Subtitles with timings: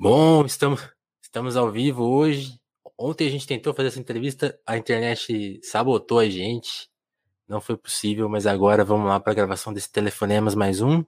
[0.00, 0.88] Bom, estamos,
[1.20, 2.56] estamos ao vivo hoje.
[2.96, 6.88] Ontem a gente tentou fazer essa entrevista, a internet sabotou a gente.
[7.48, 11.04] Não foi possível, mas agora vamos lá para a gravação desse Telefonemas mais um.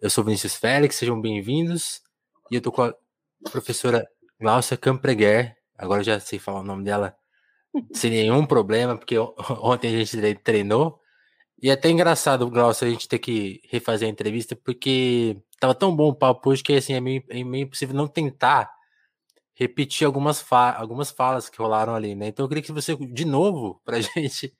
[0.00, 2.00] Eu sou Vinícius Félix, sejam bem-vindos.
[2.48, 2.94] E eu tô com a
[3.50, 4.08] professora
[4.40, 5.56] Glaucia Campreguer.
[5.76, 7.16] Agora eu já sei falar o nome dela
[7.92, 9.18] sem nenhum problema, porque
[9.60, 11.00] ontem a gente treinou.
[11.60, 15.94] E é até engraçado, Glaucia, a gente ter que refazer a entrevista, porque tava tão
[15.94, 18.68] bom o papo hoje que assim, é meio, é meio impossível não tentar
[19.54, 22.26] repetir algumas, fa algumas falas que rolaram ali, né?
[22.26, 24.52] Então eu queria que você, de novo, pra gente,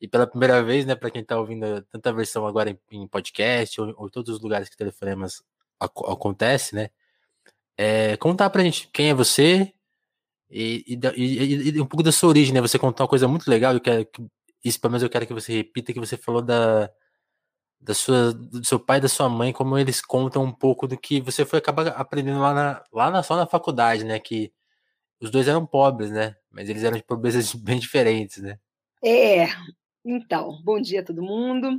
[0.00, 3.80] e pela primeira vez, né, para quem tá ouvindo tanta versão agora em, em podcast
[3.80, 5.42] ou, ou, todos os lugares que telefonemas
[5.80, 6.90] ac acontece, né?
[7.76, 9.72] É, contar pra gente quem é você
[10.48, 12.60] e, e, e, e, um pouco da sua origem, né?
[12.60, 14.22] Você contou uma coisa muito legal, eu quero que,
[14.64, 16.88] isso pelo menos eu quero que você repita, que você falou da,
[17.84, 20.96] da sua, do seu pai e da sua mãe, como eles contam um pouco do
[20.96, 24.18] que você foi acabar aprendendo lá na, lá na, só na faculdade, né?
[24.18, 24.50] Que
[25.20, 26.34] os dois eram pobres, né?
[26.50, 28.58] Mas eles eram de pobrezas bem diferentes, né?
[29.04, 29.48] É,
[30.02, 31.78] então, bom dia a todo mundo.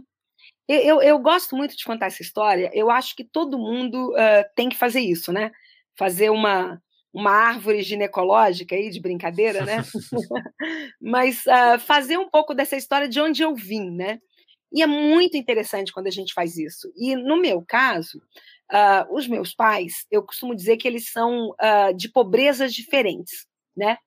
[0.68, 2.70] Eu, eu, eu, gosto muito de contar essa história.
[2.72, 5.52] Eu acho que todo mundo uh, tem que fazer isso, né?
[5.98, 6.80] Fazer uma,
[7.12, 9.78] uma árvore ginecológica aí, de brincadeira, né?
[11.02, 14.20] Mas uh, fazer um pouco dessa história de onde eu vim, né?
[14.72, 16.92] E é muito interessante quando a gente faz isso.
[16.96, 18.20] E no meu caso,
[18.72, 23.98] uh, os meus pais, eu costumo dizer que eles são uh, de pobrezas diferentes, né?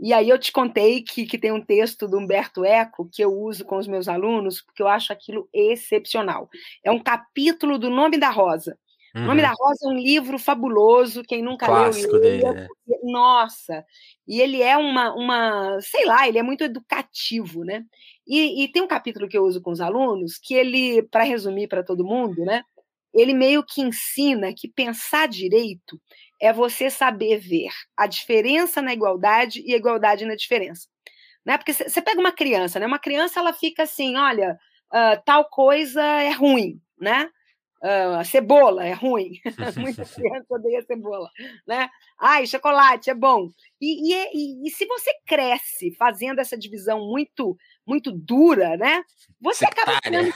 [0.00, 3.32] E aí eu te contei que, que tem um texto do Humberto Eco que eu
[3.32, 6.48] uso com os meus alunos, porque eu acho aquilo excepcional.
[6.84, 8.76] É um capítulo do Nome da Rosa.
[9.14, 9.22] Uhum.
[9.22, 12.20] O Nome da Rosa é um livro fabuloso, quem nunca Clássico leu.
[12.20, 12.66] Dele, né?
[13.04, 13.84] Nossa!
[14.26, 17.84] E ele é uma, uma, sei lá, ele é muito educativo, né?
[18.26, 21.68] E, e tem um capítulo que eu uso com os alunos que ele, para resumir
[21.68, 22.62] para todo mundo, né?
[23.12, 26.00] Ele meio que ensina que pensar direito
[26.40, 30.88] é você saber ver a diferença na igualdade e a igualdade na diferença.
[31.44, 31.58] Né?
[31.58, 32.86] Porque você pega uma criança, né?
[32.86, 34.58] Uma criança ela fica assim, olha,
[34.92, 37.28] uh, tal coisa é ruim, né?
[37.82, 39.32] Uh, a cebola é ruim.
[39.76, 41.28] Muita criança odeia cebola,
[41.66, 41.90] né?
[42.18, 43.50] Ai, chocolate é bom.
[43.80, 47.56] E, e, e, e, se você cresce fazendo essa divisão muito
[47.86, 49.02] muito dura, né?
[49.40, 50.32] Você acaba virando,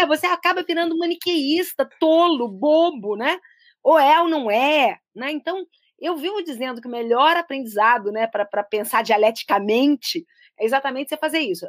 [0.00, 3.38] é, você acaba virando maniqueísta, tolo, bobo, né?
[3.82, 5.30] Ou é ou não é, né?
[5.30, 5.64] Então,
[5.98, 10.26] eu vivo dizendo que o melhor aprendizado, né, para pensar dialeticamente,
[10.58, 11.66] é exatamente você fazer isso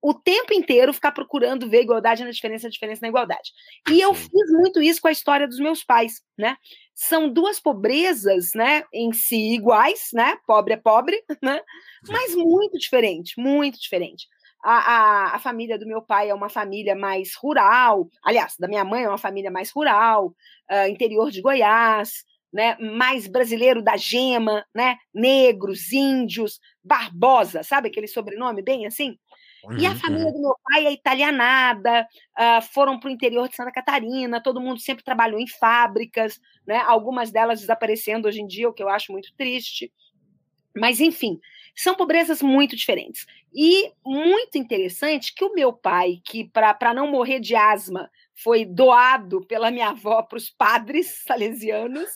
[0.00, 3.52] o tempo inteiro ficar procurando ver igualdade na diferença, diferença na igualdade.
[3.90, 6.56] E eu fiz muito isso com a história dos meus pais, né?
[6.94, 10.36] São duas pobrezas, né, em si iguais, né?
[10.46, 11.60] Pobre é pobre, né?
[12.08, 14.26] Mas muito diferente, muito diferente.
[14.62, 18.84] A, a, a, família do meu pai é uma família mais rural, aliás, da minha
[18.84, 20.34] mãe é uma família mais rural,
[20.68, 28.08] uh, interior de Goiás, né, mais brasileiro da gema, né, negros, índios, Barbosa, sabe aquele
[28.08, 29.16] sobrenome bem assim?
[29.76, 30.32] E a uhum, família uhum.
[30.32, 32.06] do meu pai é italianada,
[32.38, 36.78] uh, foram para o interior de Santa Catarina, todo mundo sempre trabalhou em fábricas, né?
[36.86, 39.92] algumas delas desaparecendo hoje em dia, o que eu acho muito triste.
[40.76, 41.40] Mas, enfim,
[41.74, 43.26] são pobrezas muito diferentes.
[43.54, 48.10] E muito interessante que o meu pai, que para não morrer de asma,
[48.42, 52.08] foi doado pela minha avó para os padres salesianos,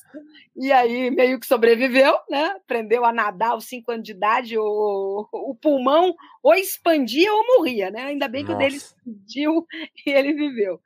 [0.57, 2.45] e aí meio que sobreviveu, né?
[2.57, 7.91] Aprendeu a nadar aos cinco anos de idade, o, o pulmão ou expandia ou morria,
[7.91, 8.05] né?
[8.05, 8.65] Ainda bem que Nossa.
[8.65, 9.67] o dele expandiu
[10.07, 10.81] e ele viveu.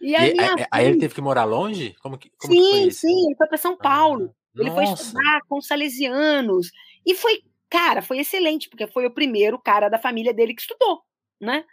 [0.00, 0.34] E, e aí,
[0.70, 1.94] aí ele teve que morar longe?
[2.00, 4.34] Como que, como sim, que sim, ele foi para São Paulo.
[4.56, 6.70] Ah, ele foi estudar com os salesianos.
[7.04, 11.02] E foi, cara, foi excelente, porque foi o primeiro cara da família dele que estudou,
[11.38, 11.64] né?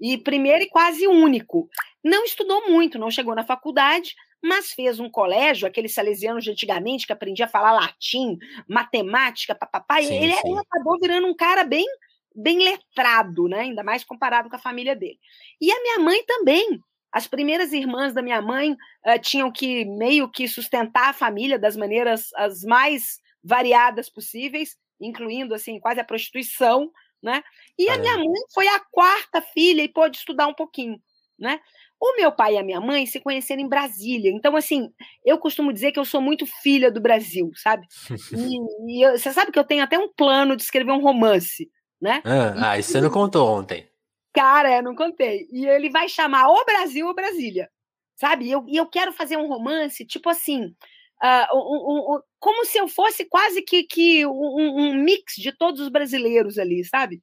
[0.00, 1.68] E primeiro e quase único.
[2.04, 7.06] Não estudou muito, não chegou na faculdade, mas fez um colégio, aqueles salesianos de antigamente
[7.06, 8.38] que aprendia a falar latim,
[8.68, 10.50] matemática, papapá, sim, ele, sim.
[10.50, 11.86] ele acabou virando um cara bem
[12.34, 13.60] bem letrado, né?
[13.60, 15.18] Ainda mais comparado com a família dele.
[15.60, 16.80] E a minha mãe também.
[17.12, 21.76] As primeiras irmãs da minha mãe uh, tinham que meio que sustentar a família das
[21.76, 26.90] maneiras as mais variadas possíveis, incluindo assim quase a prostituição,
[27.22, 27.44] né?
[27.78, 31.00] E a minha mãe foi a quarta filha e pôde estudar um pouquinho,
[31.38, 31.60] né?
[32.00, 34.30] O meu pai e a minha mãe se conheceram em Brasília.
[34.30, 34.90] Então, assim,
[35.24, 37.86] eu costumo dizer que eu sou muito filha do Brasil, sabe?
[38.32, 38.56] E,
[38.98, 41.70] e eu, você sabe que eu tenho até um plano de escrever um romance,
[42.00, 42.22] né?
[42.24, 43.88] Ah, ah isso você não contou ontem.
[44.32, 45.48] Cara, eu não contei.
[45.50, 47.70] E ele vai chamar o Brasil ou Brasília,
[48.16, 48.46] sabe?
[48.46, 50.74] E eu, e eu quero fazer um romance, tipo assim,
[51.22, 55.80] Uh, um, um, como se eu fosse quase que, que um, um, mix de todos
[55.80, 57.22] os brasileiros ali, sabe?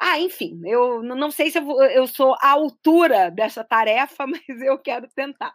[0.00, 4.78] Ah, enfim, eu não sei se eu, eu sou à altura dessa tarefa, mas eu
[4.78, 5.54] quero tentar.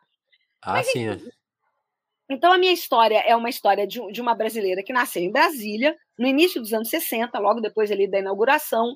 [0.62, 1.09] Ah, mas, sim.
[1.09, 1.30] Enfim,
[2.30, 5.97] Então, a minha história é uma história de, de, uma brasileira que nasceu em Brasília,
[6.18, 8.95] no início dos anos 60, logo depois ali da inauguração.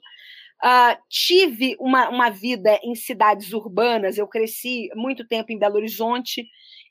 [0.63, 6.47] Uh, tive uma, uma vida em cidades urbanas, eu cresci muito tempo em Belo Horizonte,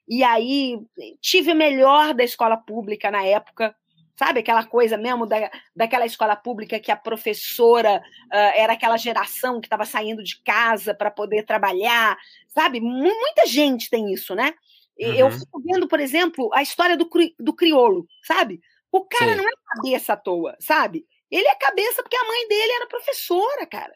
[0.06, 0.78] e aí
[1.22, 3.74] tive o melhor da escola pública na época,
[4.22, 4.38] sabe?
[4.38, 8.00] Aquela coisa mesmo da, daquela escola pública que a professora
[8.32, 12.16] uh, era aquela geração que estava saindo de casa para poder trabalhar,
[12.46, 12.80] sabe?
[12.80, 14.54] Muita gente tem isso, né?
[15.00, 15.12] Uhum.
[15.14, 18.60] Eu fico vendo, por exemplo, a história do, cri, do criolo, sabe?
[18.92, 19.38] O cara Sim.
[19.38, 21.04] não é cabeça à toa, sabe?
[21.28, 23.92] Ele é cabeça porque a mãe dele era professora, cara.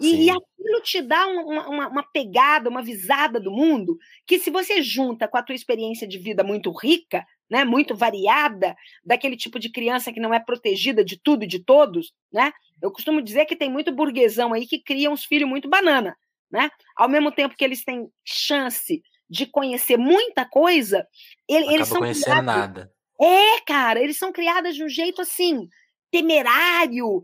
[0.00, 4.48] E, e, aquilo te dá uma, uma, uma, pegada, uma visada do mundo, que se
[4.48, 9.58] você junta com a tua experiência de vida muito rica, né, muito variada, daquele tipo
[9.58, 12.52] de criança que não é protegida de tudo e de todos, né?
[12.82, 16.16] Eu costumo dizer que tem muito burguesão aí que cria uns filhos muito banana,
[16.50, 16.70] né?
[16.96, 21.06] Ao mesmo tempo que eles têm chance de conhecer muita coisa,
[21.48, 22.46] ele, eles são conhecendo criados...
[22.46, 22.92] nada.
[23.20, 25.68] É, cara, eles são criados de um jeito assim
[26.10, 27.22] temerário, uh,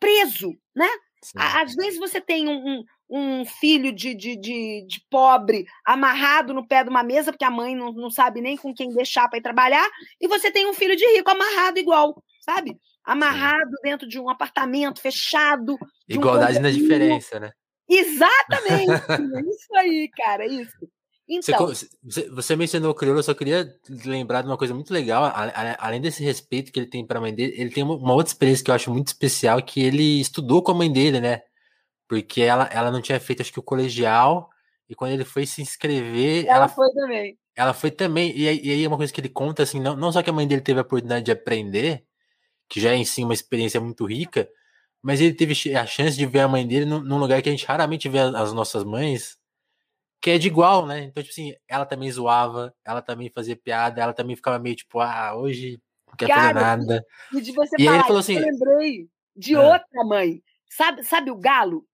[0.00, 0.88] preso, né?
[1.22, 1.38] Sim.
[1.38, 6.66] Às vezes você tem um, um, um filho de, de, de, de, pobre amarrado no
[6.66, 9.38] pé de uma mesa, porque a mãe não, não sabe nem com quem deixar para
[9.38, 9.86] ir trabalhar,
[10.20, 12.76] e você tem um filho de rico amarrado igual, sabe?
[13.04, 15.78] Amarrado dentro de um apartamento fechado.
[16.08, 17.52] Igualdade um na diferença, né?
[17.88, 18.88] Exatamente!
[19.50, 20.88] isso aí, cara, isso.
[21.26, 21.66] Então,
[22.02, 23.74] você, você, mencionou o crioulo, eu só queria
[24.04, 25.32] lembrar de uma coisa muito legal.
[25.78, 28.62] Além desse respeito que ele tem para a mãe dele, ele tem uma outra experiência
[28.62, 31.40] que eu acho muito especial, que ele estudou com a mãe dele, né?
[32.22, 34.50] Porque ela, ela não tinha feito, acho que o colegial,
[34.88, 36.46] e quando ele foi se inscrever.
[36.46, 37.38] Ela, ela foi também.
[37.56, 38.36] Ela foi também.
[38.36, 40.30] E aí, e aí, é uma coisa que ele conta, assim, não, não só que
[40.30, 42.04] a mãe dele teve a oportunidade de aprender,
[42.68, 44.48] que já é em si uma experiência muito rica,
[45.02, 47.52] mas ele teve a chance de ver a mãe dele num, num lugar que a
[47.52, 49.38] gente raramente vê as nossas mães
[50.24, 51.00] que é de igual, né?
[51.02, 54.98] Então, tipo assim, ela também zoava, ela também fazia piada, ela também ficava meio tipo,
[54.98, 55.78] ah, hoje
[56.08, 57.06] não quer Cara, fazer nada.
[57.30, 59.06] E de você e falar, ele falou assim, eu lembrei
[59.36, 59.60] de ah.
[59.60, 60.42] outra mãe.
[60.70, 61.86] Sabe, sabe o Galo?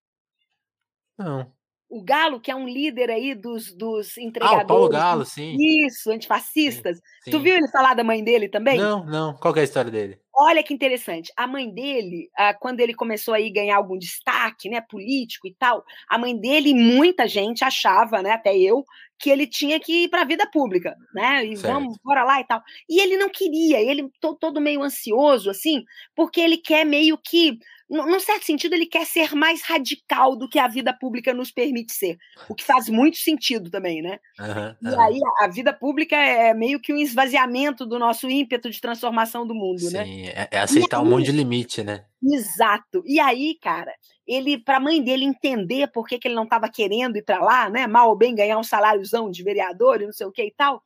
[1.21, 1.53] Não.
[1.89, 4.61] O Galo, que é um líder aí dos, dos entregadores.
[4.61, 5.57] Ah, o Paulo Galo, sim.
[5.59, 6.99] Isso, antifascistas.
[6.99, 7.31] Sim, sim.
[7.33, 8.79] Tu viu ele falar da mãe dele também?
[8.79, 9.35] Não, não.
[9.35, 10.21] Qual é a história dele?
[10.33, 11.33] Olha que interessante.
[11.37, 15.85] A mãe dele, ah, quando ele começou a ganhar algum destaque, né, político e tal,
[16.09, 18.85] a mãe dele, muita gente achava, né, até eu,
[19.21, 21.45] que ele tinha que ir para a vida pública, né?
[21.45, 21.73] E certo.
[21.73, 22.63] vamos, bora lá e tal.
[22.89, 24.09] E ele não queria, ele
[24.41, 25.85] todo meio ansioso, assim,
[26.17, 27.59] porque ele quer meio que
[27.91, 31.93] num certo sentido, ele quer ser mais radical do que a vida pública nos permite
[31.93, 32.17] ser,
[32.49, 34.21] o que faz muito sentido também, né?
[34.39, 35.01] Uhum, e uhum.
[35.01, 39.57] aí a, vida pública é meio que um esvaziamento do nosso ímpeto de transformação do
[39.57, 40.05] mundo, né?
[40.05, 40.29] Sim, né?
[40.29, 42.05] É, é aceitar aí, um monte de limite, né?
[42.23, 43.03] Exato.
[43.05, 43.93] E aí, cara,
[44.31, 47.41] ele, para a mãe dele entender por que, que ele não estava querendo ir para
[47.41, 47.89] lá, né?
[47.89, 50.81] Mal ou bem ganhar um saláriozão de vereador e não sei o que e tal.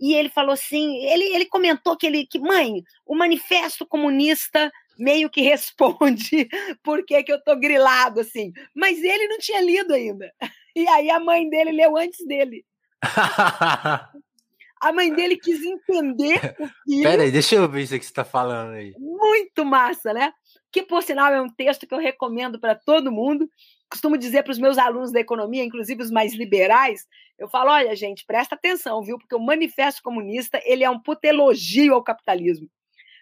[0.00, 5.28] E ele falou assim, ele, ele comentou que ele, que mãe, o manifesto comunista meio
[5.28, 6.48] que responde
[6.82, 8.50] por que, que eu tô grilado assim.
[8.74, 10.32] Mas ele não tinha lido ainda.
[10.74, 12.64] E aí a mãe dele leu antes dele.
[14.80, 17.02] a mãe dele quis entender o filho.
[17.02, 18.94] Peraí, deixa eu ver isso que você está falando aí.
[18.98, 20.32] Muito massa, né?
[20.72, 23.48] Que, por sinal, é um texto que eu recomendo para todo mundo.
[23.90, 27.06] Costumo dizer para os meus alunos da economia, inclusive os mais liberais,
[27.38, 29.18] eu falo, olha, gente, presta atenção, viu?
[29.18, 32.68] Porque o Manifesto Comunista, ele é um puta elogio ao capitalismo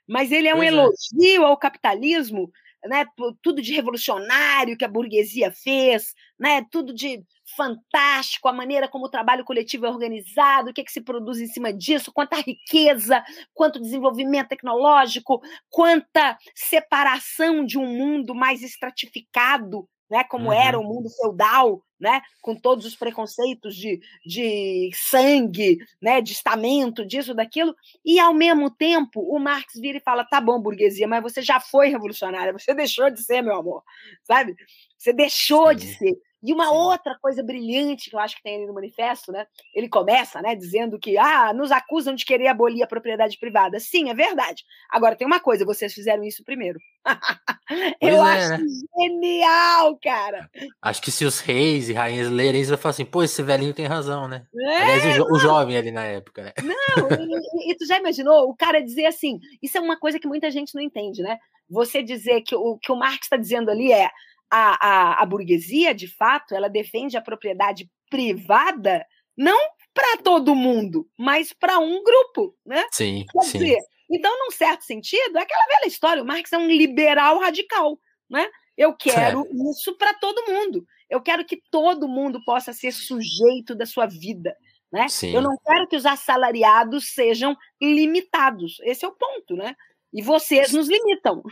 [0.06, 0.72] mas ele é um pois é.
[0.72, 1.46] elogio é.
[1.46, 2.52] ao capitalismo,
[2.84, 3.06] né?
[3.42, 6.64] Tudo de revolucionário que a burguesia fez, né?
[6.70, 7.24] Tudo de
[7.56, 11.40] fantástico, a maneira como o trabalho coletivo é organizado, o que, é que se produz
[11.40, 13.22] em cima disso, quanta riqueza,
[13.52, 20.52] quanto desenvolvimento tecnológico, quanta separação de um mundo mais estratificado né, como uhum.
[20.52, 27.04] era o mundo feudal, né, com todos os preconceitos de, de sangue, né, de estamento,
[27.04, 27.74] disso, daquilo,
[28.04, 31.58] e ao mesmo tempo o Marx vira e fala: tá bom, burguesia, mas você já
[31.58, 33.82] foi revolucionária, você deixou de ser, meu amor,
[34.22, 34.54] sabe?
[34.96, 35.76] Você deixou Sim.
[35.76, 36.14] de ser.
[36.44, 36.74] E uma Sim.
[36.74, 39.46] outra coisa brilhante que eu acho que tem ali no manifesto, né?
[39.74, 43.80] Ele começa, né, dizendo que ah, nos acusam de querer abolir a propriedade privada.
[43.80, 44.62] Sim, é verdade.
[44.90, 46.78] Agora tem uma coisa, vocês fizeram isso primeiro.
[47.98, 48.66] eu é, acho né?
[49.00, 50.50] genial, cara.
[50.82, 53.72] Acho que se os reis e rainhas lerem isso, vão falar assim, pô, esse velhinho
[53.72, 54.46] tem razão, né?
[54.54, 56.52] É, Aliás, o, o, jovem ali na época, né?
[56.62, 60.28] Não, e, e, tu já imaginou o cara dizer assim, isso é uma coisa que
[60.28, 61.38] muita gente não entende, né?
[61.70, 64.10] Você dizer que o que o Marx está dizendo ali é
[64.54, 69.04] a, a, a burguesia, de fato, ela defende a propriedade privada
[69.36, 69.58] não
[69.92, 72.84] para todo mundo, mas para um grupo, né?
[72.92, 73.58] Sim, Quer sim.
[73.58, 77.98] Dizer, então, num certo sentido, é aquela velha história, o Marx é um liberal radical,
[78.30, 78.48] né?
[78.76, 79.70] Eu quero é.
[79.72, 80.84] isso para todo mundo.
[81.10, 84.56] Eu quero que todo mundo possa ser sujeito da sua vida,
[84.92, 85.06] Né?
[85.22, 88.78] Eu não quero que os assalariados sejam limitados.
[88.82, 89.74] Esse é o ponto, né?
[90.12, 91.42] E vocês nos limitam.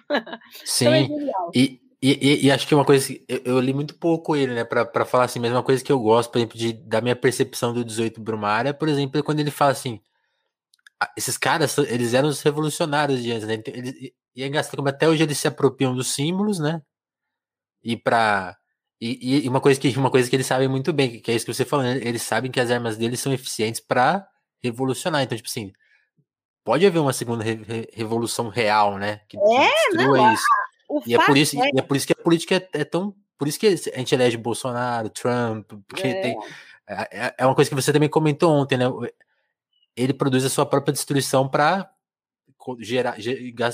[0.65, 0.87] Sim.
[0.87, 4.35] então é e, e, e, acho que uma coisa que eu, eu, li muito pouco
[4.35, 7.15] ele, né, para falar assim, mesma coisa que eu gosto, por exemplo, de, da minha
[7.15, 10.01] percepção do 18 Brumária, por exemplo, é quando ele fala assim:
[11.17, 13.63] esses caras, eles eram os revolucionários de antes, né?
[13.67, 16.83] Eles, e é engraçado como até hoje eles se apropriam dos símbolos, né?
[17.83, 18.57] E para
[19.01, 21.45] e, e, uma coisa que uma coisa que eles sabem muito bem, que é isso
[21.45, 21.99] que você falou, né?
[22.03, 24.27] eles sabem que as armas deles são eficientes para
[24.63, 25.23] revolucionar.
[25.23, 25.73] Então, tipo assim,
[26.65, 29.21] pode haver uma segunda re re revolução real, né?
[29.29, 30.45] Que, é, não, isso.
[31.07, 31.71] E, é por isso, é...
[31.75, 33.15] e é por isso que a política é, é, tão.
[33.39, 36.21] Por isso que a gente elege Bolsonaro, Trump, porque é.
[36.21, 36.39] tem.
[36.89, 38.87] É, é, é uma coisa que você também comentou ontem, né?
[39.97, 41.91] Ele produz a sua própria destruição para
[42.81, 43.73] gerar, gerar.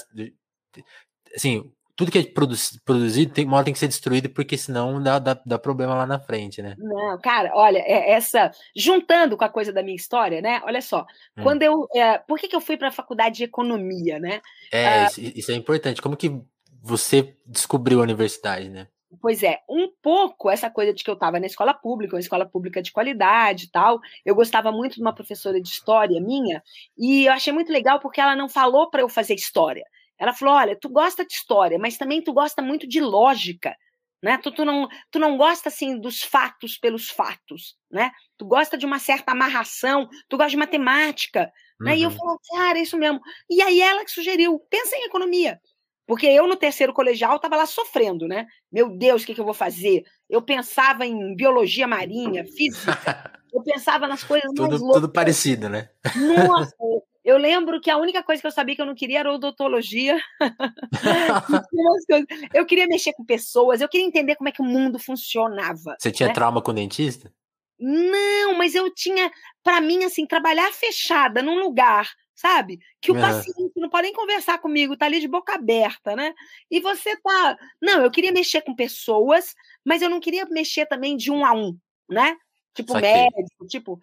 [1.34, 5.18] Assim, tudo que é produzido tem, uma hora tem que ser destruído, porque senão dá,
[5.18, 6.76] dá, dá, problema lá na frente, né?
[6.78, 8.52] Não, cara, olha, é, essa.
[8.76, 10.62] Juntando com a coisa da minha história, né?
[10.64, 11.04] Olha só,
[11.36, 11.42] hum.
[11.42, 11.88] quando eu.
[11.92, 14.40] É, por que, que eu fui para a faculdade de economia, né?
[14.70, 16.00] É, ah, isso, isso, é importante.
[16.00, 16.40] Como que
[16.82, 18.88] você descobriu a universidade, né?
[19.22, 22.44] Pois é, um pouco essa coisa de que eu estava na escola pública, uma escola
[22.44, 23.98] pública de qualidade e tal.
[24.24, 26.62] Eu gostava muito de uma professora de história minha,
[26.96, 29.84] e eu achei muito legal porque ela não falou para eu fazer história
[30.18, 33.74] ela falou: olha, tu gosta de história, mas também tu gosta muito de lógica.
[34.20, 34.36] Né?
[34.38, 38.10] Tu, tu, não, tu não gosta assim dos fatos pelos fatos, né?
[38.36, 41.86] Tu gosta de uma certa amarração, tu gosta de matemática, uhum.
[41.86, 41.96] né?
[41.96, 42.16] E eu uhum.
[42.16, 43.20] falo, cara, é isso mesmo.
[43.48, 45.60] E aí ela que sugeriu, pensa em economia.
[46.08, 48.46] Porque eu, no terceiro colegial, estava lá sofrendo, né?
[48.72, 50.04] Meu Deus, o que, que eu vou fazer?
[50.26, 55.02] Eu pensava em biologia marinha, física, eu pensava nas coisas tudo, mais loucas.
[55.02, 55.90] Tudo parecido, né?
[56.16, 56.74] Nossa,
[57.22, 60.18] eu lembro que a única coisa que eu sabia que eu não queria era odontologia.
[62.54, 65.94] eu queria mexer com pessoas, eu queria entender como é que o mundo funcionava.
[65.98, 66.32] Você tinha né?
[66.32, 67.30] trauma com dentista?
[67.78, 69.30] Não, mas eu tinha,
[69.62, 72.78] para mim, assim, trabalhar fechada num lugar, sabe?
[73.00, 73.20] Que o uhum.
[73.20, 76.32] paciente não pode nem conversar comigo, tá ali de boca aberta, né?
[76.70, 77.58] E você tá.
[77.82, 81.52] Não, eu queria mexer com pessoas, mas eu não queria mexer também de um a
[81.52, 81.76] um,
[82.08, 82.36] né?
[82.74, 84.00] tipo médico, tipo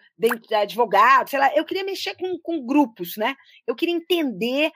[0.53, 1.49] advogado, sei lá.
[1.55, 3.33] Eu queria mexer com, com grupos, né?
[3.65, 4.69] Eu queria entender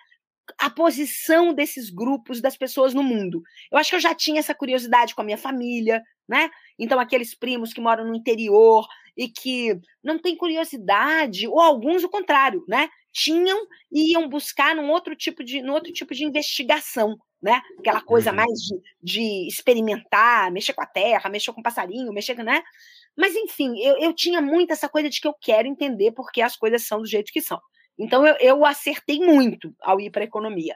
[0.58, 3.44] a posição desses grupos das pessoas no mundo.
[3.70, 6.50] Eu acho que eu já tinha essa curiosidade com a minha família, né?
[6.78, 8.88] Então aqueles primos que moram no interior
[9.18, 12.88] e que não têm curiosidade, ou alguns o contrário, né?
[13.12, 17.62] Tinham e iam buscar num outro tipo de, num outro tipo de investigação, né?
[17.80, 18.36] Aquela coisa uhum.
[18.36, 22.62] mais de, de experimentar, mexer com a terra, mexer com o passarinho, mexer, né?
[23.16, 26.56] Mas, enfim, eu, eu tinha muito essa coisa de que eu quero entender porque as
[26.56, 27.60] coisas são do jeito que são.
[27.98, 30.76] Então, eu, eu acertei muito ao ir para a economia.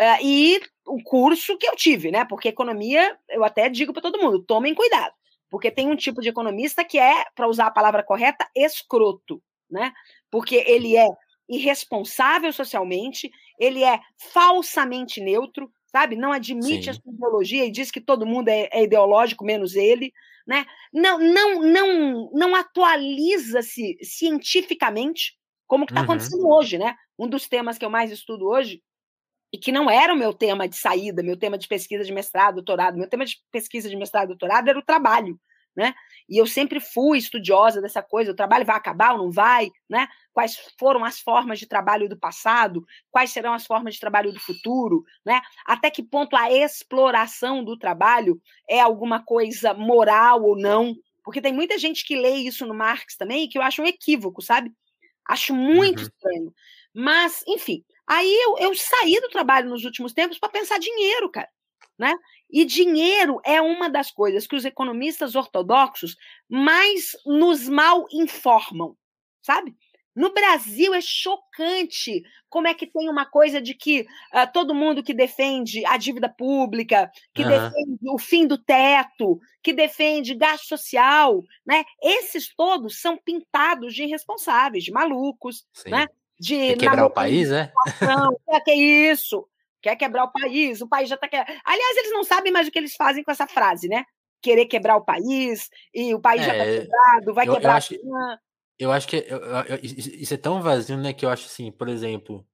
[0.00, 2.24] Uh, e o curso que eu tive, né?
[2.24, 5.12] Porque economia, eu até digo para todo mundo: tomem cuidado,
[5.50, 9.92] porque tem um tipo de economista que é, para usar a palavra correta, escroto, né?
[10.30, 11.06] Porque ele é
[11.48, 16.16] irresponsável socialmente, ele é falsamente neutro, sabe?
[16.16, 16.90] Não admite Sim.
[16.90, 20.12] a sua ideologia e diz que todo mundo é, é ideológico, menos ele
[20.46, 20.66] né?
[20.92, 26.04] não, não, não, não atualiza-se cientificamente, como está uhum.
[26.04, 26.78] acontecendo hoje.
[26.78, 26.94] Né?
[27.18, 28.82] Um dos temas que eu mais estudo hoje,
[29.52, 32.54] e que não era o meu tema de saída, meu tema de pesquisa de mestrado,
[32.54, 35.38] doutorado, meu tema de pesquisa de mestrado, doutorado era o trabalho
[35.74, 35.94] né?
[36.28, 40.08] E eu sempre fui estudiosa dessa coisa, o trabalho vai acabar ou não vai, né?
[40.32, 44.40] Quais foram as formas de trabalho do passado, quais serão as formas de trabalho do
[44.40, 45.40] futuro, né?
[45.66, 50.94] Até que ponto a exploração do trabalho é alguma coisa moral ou não?
[51.24, 54.42] Porque tem muita gente que lê isso no Marx também que eu acho um equívoco,
[54.42, 54.72] sabe?
[55.28, 56.04] Acho muito uhum.
[56.04, 56.54] estranho.
[56.94, 61.48] Mas, enfim, aí eu, eu saí do trabalho nos últimos tempos para pensar dinheiro, cara.
[61.98, 62.14] Né?
[62.50, 66.16] E dinheiro é uma das coisas que os economistas ortodoxos
[66.48, 68.96] mais nos mal informam,
[69.40, 69.74] sabe?
[70.14, 75.02] No Brasil é chocante como é que tem uma coisa de que uh, todo mundo
[75.02, 77.48] que defende a dívida pública, que uhum.
[77.48, 81.82] defende o fim do teto, que defende gasto social, né?
[82.02, 85.90] Esses todos são pintados de irresponsáveis, de malucos, Sim.
[85.90, 86.06] né?
[86.38, 87.72] De quebrar o país, é?
[88.50, 89.48] É que isso?
[89.82, 91.60] Quer quebrar o país, o país já está quebrando.
[91.64, 94.04] Aliás, eles não sabem mais o que eles fazem com essa frase, né?
[94.40, 97.76] Querer quebrar o país, e o país é, já está quebrado, vai eu, quebrar eu
[97.76, 97.94] acho,
[98.78, 101.12] eu acho que eu, eu, isso é tão vazio, né?
[101.12, 102.46] Que eu acho assim, por exemplo,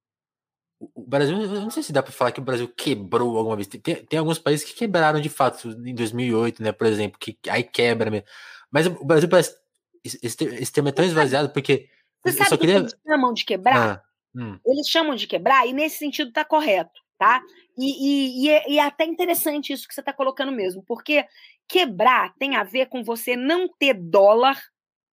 [0.80, 3.66] o Brasil, eu não sei se dá para falar que o Brasil quebrou alguma vez.
[3.66, 6.73] Tem, tem, alguns países que quebraram de fato em 2008, né?
[6.73, 8.26] Por exemplo, que aí quebra mesmo.
[8.70, 9.56] Mas o Brasil parece.
[10.04, 11.88] Esse, esse termo é tão esvaziado porque.
[12.25, 12.75] Você sabe queria...
[12.76, 13.76] que eles chamam de quebrar?
[13.76, 14.02] Ah,
[14.35, 14.58] hum.
[14.66, 17.43] Eles chamam de quebrar e nesse sentido está correto tá?
[17.77, 21.27] E, e, e, é, e, é, até interessante isso que você está colocando mesmo, porque
[21.67, 24.59] quebrar tem a ver com você não ter dólar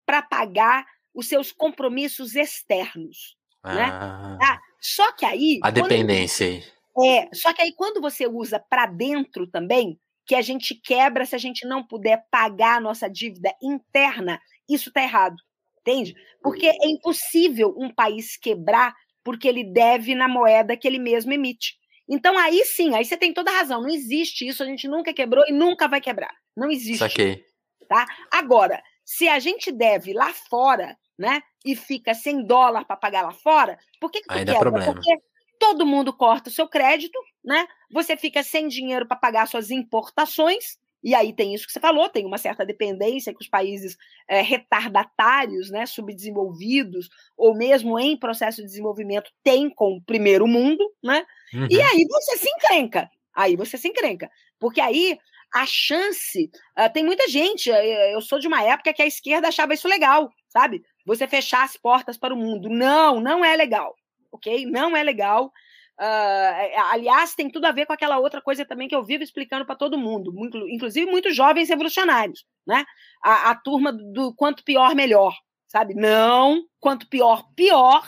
[0.06, 3.36] para pagar os seus compromissos externos.
[3.64, 3.84] Né?
[3.90, 4.58] Ah, né?
[4.80, 5.58] Só que aí.
[5.62, 6.62] A dependência.
[7.04, 11.34] É, só que aí quando você usa para dentro também, que a gente quebra se
[11.34, 15.36] a gente não puder pagar a nossa dívida interna, isso está errado.
[15.80, 16.14] Entende?
[16.42, 21.76] Porque é impossível um país quebrar porque ele deve na moeda que ele mesmo emite.
[22.08, 23.82] Então aí sim, aí você tem toda a razão.
[23.82, 26.34] Não existe isso, a gente nunca quebrou e nunca vai quebrar.
[26.56, 26.98] Não existe.
[26.98, 27.44] Saquei.
[27.88, 28.06] Tá?
[28.30, 33.32] Agora, se a gente deve lá fora, né, e fica sem dólar para pagar lá
[33.32, 34.60] fora, por que, que aí quebra?
[34.60, 34.92] Problema.
[34.92, 35.16] Porque
[35.58, 37.66] todo mundo corta o seu crédito, né?
[37.90, 42.08] Você fica sem dinheiro para pagar suas importações, e aí tem isso que você falou,
[42.08, 43.96] tem uma certa dependência que os países
[44.26, 50.84] é, retardatários, né, subdesenvolvidos, ou mesmo em processo de desenvolvimento, têm com o primeiro mundo,
[51.00, 51.24] né?
[51.54, 51.68] Uhum.
[51.70, 53.08] E aí você se encrenca.
[53.32, 54.28] Aí você se encrenca.
[54.58, 55.16] Porque aí
[55.54, 56.50] a chance.
[56.76, 57.70] Uh, tem muita gente.
[57.70, 60.82] Eu sou de uma época que a esquerda achava isso legal, sabe?
[61.04, 62.68] Você fechar as portas para o mundo.
[62.68, 63.94] Não, não é legal.
[64.32, 64.66] Ok?
[64.66, 65.52] Não é legal.
[65.98, 69.64] Uh, aliás, tem tudo a ver com aquela outra coisa também que eu vivo explicando
[69.64, 70.32] para todo mundo,
[70.68, 72.84] inclusive muitos jovens revolucionários, né?
[73.24, 75.34] A, a, turma do quanto pior, melhor,
[75.66, 75.94] sabe?
[75.94, 78.06] Não, quanto pior, pior,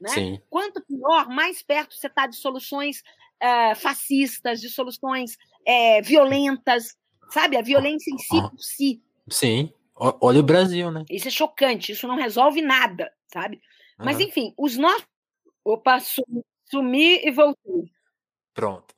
[0.00, 0.08] né?
[0.08, 0.40] Sim.
[0.48, 3.02] Quanto pior, mais perto você está de soluções
[3.42, 6.96] uh, fascistas, de soluções uh, violentas,
[7.28, 7.58] sabe?
[7.58, 9.02] A violência em si por si.
[9.28, 9.70] Sim.
[9.94, 11.04] Olha o Brasil, né?
[11.10, 13.60] Isso é chocante, isso não resolve nada, sabe?
[13.98, 15.06] Mas, enfim, os nossos.
[15.62, 16.00] Opa,
[16.70, 17.90] Sumi e voltei.
[18.54, 18.94] Pronto.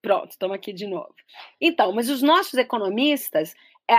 [0.00, 1.14] Pronto, estamos aqui de novo.
[1.60, 3.54] Então, mas os nossos economistas,
[3.88, 3.94] é,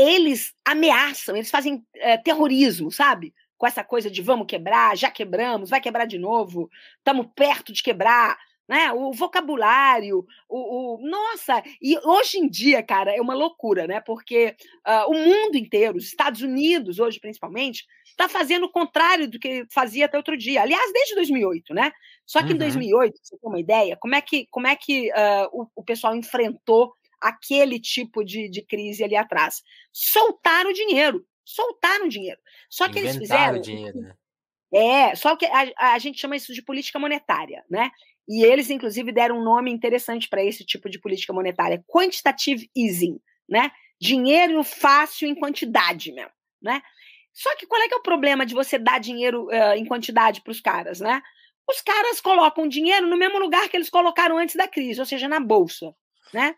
[0.00, 3.34] eles ameaçam, eles fazem é, terrorismo, sabe?
[3.56, 7.82] Com essa coisa de vamos quebrar, já quebramos, vai quebrar de novo, estamos perto de
[7.82, 8.92] quebrar né?
[8.92, 14.00] O vocabulário, o, o, nossa, e hoje em dia, cara, é uma loucura, né?
[14.00, 14.54] Porque
[14.86, 19.64] uh, o mundo inteiro, os Estados Unidos hoje principalmente, está fazendo o contrário do que
[19.72, 20.60] fazia até outro dia.
[20.60, 21.90] Aliás, desde 2008, né?
[22.26, 22.56] Só que uhum.
[22.56, 25.82] em 2008, você tem uma ideia, como é que como é que uh, o, o
[25.82, 29.62] pessoal enfrentou aquele tipo de, de crise ali atrás?
[29.92, 32.38] Soltaram o dinheiro, soltaram o dinheiro.
[32.68, 33.60] Só que Inventaram eles fizeram.
[33.60, 34.14] Dinheiro, né?
[34.72, 37.90] É, só que a, a, gente chama isso de política monetária, né?
[38.28, 43.18] E eles, inclusive, deram um nome interessante para esse tipo de política monetária, quantitative easing,
[43.48, 43.70] né?
[44.00, 46.82] Dinheiro fácil em quantidade mesmo, né?
[47.32, 50.42] Só que qual é que é o problema de você dar dinheiro uh, em quantidade
[50.42, 51.22] para os caras, né?
[51.70, 55.26] Os caras colocam dinheiro no mesmo lugar que eles colocaram antes da crise, ou seja,
[55.26, 55.94] na bolsa,
[56.32, 56.54] né?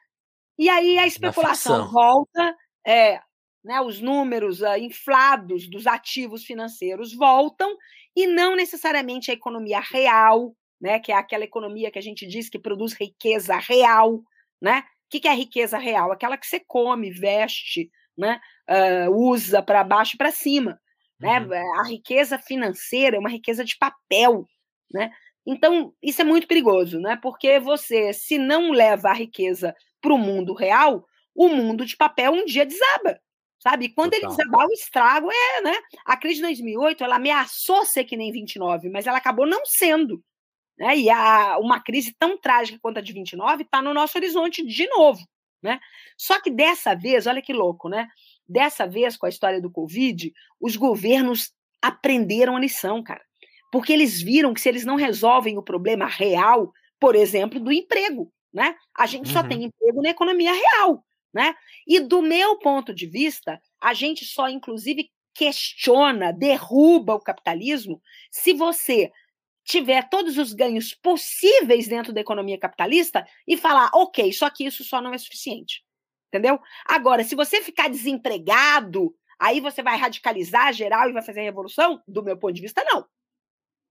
[0.59, 2.56] E aí a especulação volta,
[2.87, 3.20] é,
[3.64, 7.76] né, os números uh, inflados dos ativos financeiros voltam
[8.16, 12.48] e não necessariamente a economia real né, que é aquela economia que a gente diz
[12.48, 14.22] que produz riqueza real,
[14.60, 14.80] né?
[15.06, 16.12] O que, que é riqueza real?
[16.12, 20.80] Aquela que você come, veste, né, uh, usa para baixo e para cima.
[21.18, 21.40] Né?
[21.40, 21.46] Uhum.
[21.48, 21.62] Né?
[21.78, 24.46] A riqueza financeira é uma riqueza de papel.
[24.92, 25.10] Né?
[25.46, 27.18] Então, isso é muito perigoso, né?
[27.20, 32.32] porque você, se não leva a riqueza para o mundo real, o mundo de papel
[32.32, 33.20] um dia desaba.
[33.58, 33.86] Sabe?
[33.86, 34.30] E quando Total.
[34.30, 35.74] ele desabar, o estrago é, né?
[36.06, 40.24] A crise de 2008, ela ameaçou ser que nem 29, mas ela acabou não sendo.
[40.80, 40.96] Né?
[40.96, 44.88] E a, uma crise tão trágica quanto a de 29 está no nosso horizonte de
[44.88, 45.20] novo.
[45.62, 45.78] Né?
[46.16, 48.08] Só que dessa vez, olha que louco, né?
[48.48, 53.20] Dessa vez, com a história do Covid, os governos aprenderam a lição, cara.
[53.70, 58.32] Porque eles viram que se eles não resolvem o problema real, por exemplo, do emprego,
[58.52, 58.74] né?
[58.96, 59.32] A gente uhum.
[59.34, 61.54] só tem emprego na economia real, né?
[61.86, 68.54] E do meu ponto de vista, a gente só, inclusive, questiona, derruba o capitalismo se
[68.54, 69.12] você
[69.70, 74.83] tiver todos os ganhos possíveis dentro da economia capitalista e falar, ok, só que isso
[74.83, 75.85] só não é suficiente.
[76.28, 76.59] Entendeu?
[76.85, 82.02] Agora, se você ficar desempregado, aí você vai radicalizar geral e vai fazer a revolução?
[82.06, 83.06] Do meu ponto de vista, não.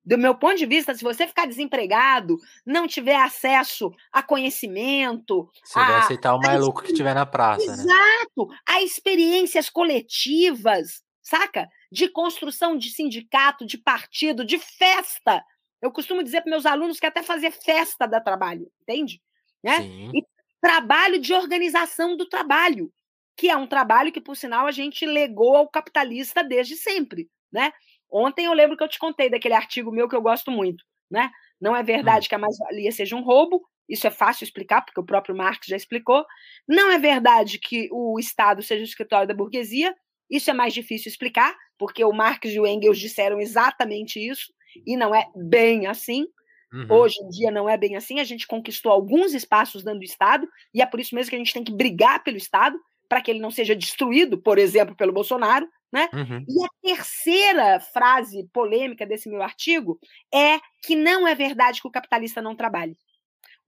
[0.04, 5.50] Do meu ponto de vista, se você ficar desempregado, não tiver acesso a conhecimento.
[5.64, 7.66] Você a, vai aceitar o mais louco que tiver na praça.
[7.66, 7.74] Né?
[7.74, 8.48] Exato!
[8.50, 8.58] Né?
[8.68, 11.70] A experiências coletivas, saca?
[11.90, 15.42] De construção de sindicato, de partido, de festa
[15.82, 19.22] eu costumo dizer para meus alunos que até fazer festa dá trabalho, entende?
[19.64, 19.82] Né?
[20.14, 20.24] E
[20.62, 22.92] trabalho de organização do trabalho,
[23.36, 27.72] que é um trabalho que, por sinal, a gente legou ao capitalista desde sempre, né?
[28.12, 31.32] Ontem eu lembro que eu te contei daquele artigo meu que eu gosto muito, né?
[31.62, 32.30] Não é verdade hum.
[32.30, 35.76] que a mais-valia seja um roubo, isso é fácil explicar, porque o próprio Marx já
[35.76, 36.26] explicou.
[36.68, 39.96] Não é verdade que o Estado seja o escritório da burguesia,
[40.30, 44.54] isso é mais difícil explicar, porque o Marx e o Engels disseram exatamente isso
[44.86, 46.28] e não é bem assim.
[46.72, 46.86] Uhum.
[46.90, 48.20] Hoje em dia não é bem assim.
[48.20, 51.40] A gente conquistou alguns espaços dentro do Estado, e é por isso mesmo que a
[51.40, 55.12] gente tem que brigar pelo Estado, para que ele não seja destruído, por exemplo, pelo
[55.12, 56.08] Bolsonaro, Né?
[56.14, 56.46] Uhum.
[56.48, 60.00] E a terceira frase polêmica desse meu artigo
[60.32, 62.96] é que não é verdade que o capitalista não trabalhe.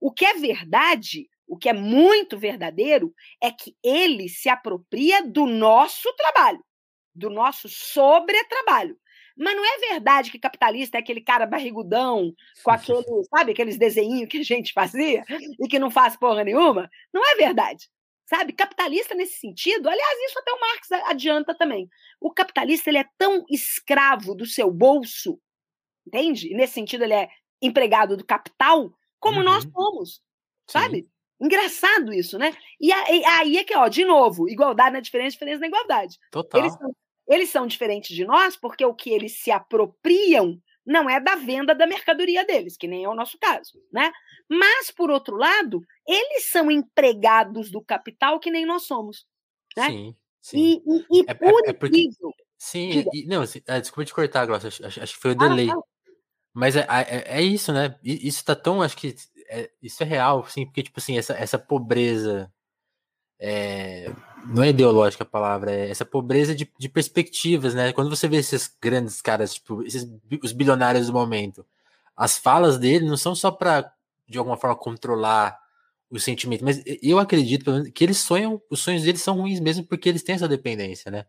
[0.00, 3.12] O que é verdade, o que é muito verdadeiro,
[3.42, 6.64] é que ele se apropria do nosso trabalho,
[7.12, 8.96] do nosso sobretrabalho.
[9.36, 14.28] Mas não é verdade que capitalista é aquele cara barrigudão, com aquele, sabe, aqueles desenhinhos
[14.28, 15.24] que a gente fazia
[15.60, 16.90] e que não faz porra nenhuma?
[17.12, 17.88] Não é verdade
[18.32, 18.54] sabe?
[18.54, 21.86] Capitalista nesse sentido, aliás, isso até o Marx adianta também.
[22.18, 25.38] O capitalista ele é tão escravo do seu bolso,
[26.06, 26.54] entende?
[26.54, 27.28] Nesse sentido ele é
[27.60, 28.90] empregado do capital,
[29.20, 29.44] como uhum.
[29.44, 30.22] nós somos,
[30.66, 31.02] sabe?
[31.02, 31.08] Sim.
[31.42, 32.54] Engraçado isso, né?
[32.80, 36.16] E aí é que, ó, de novo, igualdade na diferença, diferença na igualdade.
[36.30, 36.60] Total.
[36.60, 36.94] Eles são,
[37.28, 41.74] eles são diferentes de nós porque o que eles se apropriam não é da venda
[41.74, 44.12] da mercadoria deles, que nem é o nosso caso, né?
[44.48, 49.24] Mas, por outro lado, eles são empregados do capital que nem nós somos.
[49.76, 49.88] Né?
[49.88, 50.82] Sim, sim.
[50.84, 52.08] E, e, e é, por é, é porque,
[52.58, 55.34] Sim, e, não, assim, ah, desculpa te cortar, Glaucia, acho, acho, acho, que foi o
[55.34, 55.68] delay.
[55.68, 55.76] Ah,
[56.52, 57.98] Mas é, é, é, isso, né?
[58.02, 59.16] Isso tá tão, acho que
[59.48, 62.52] é, isso é real, sim, porque, tipo assim, essa, essa pobreza
[63.44, 64.08] é,
[64.46, 67.92] não é ideológica a palavra, é essa pobreza de, de, perspectivas, né?
[67.92, 70.08] Quando você vê esses grandes caras, tipo, esses,
[70.40, 71.66] os bilionários do momento,
[72.16, 73.92] as falas dele não são só para
[74.28, 75.58] de alguma forma controlar
[76.08, 80.08] o sentimento, mas eu acredito que eles sonham, os sonhos deles são ruins mesmo porque
[80.08, 81.26] eles têm essa dependência, né?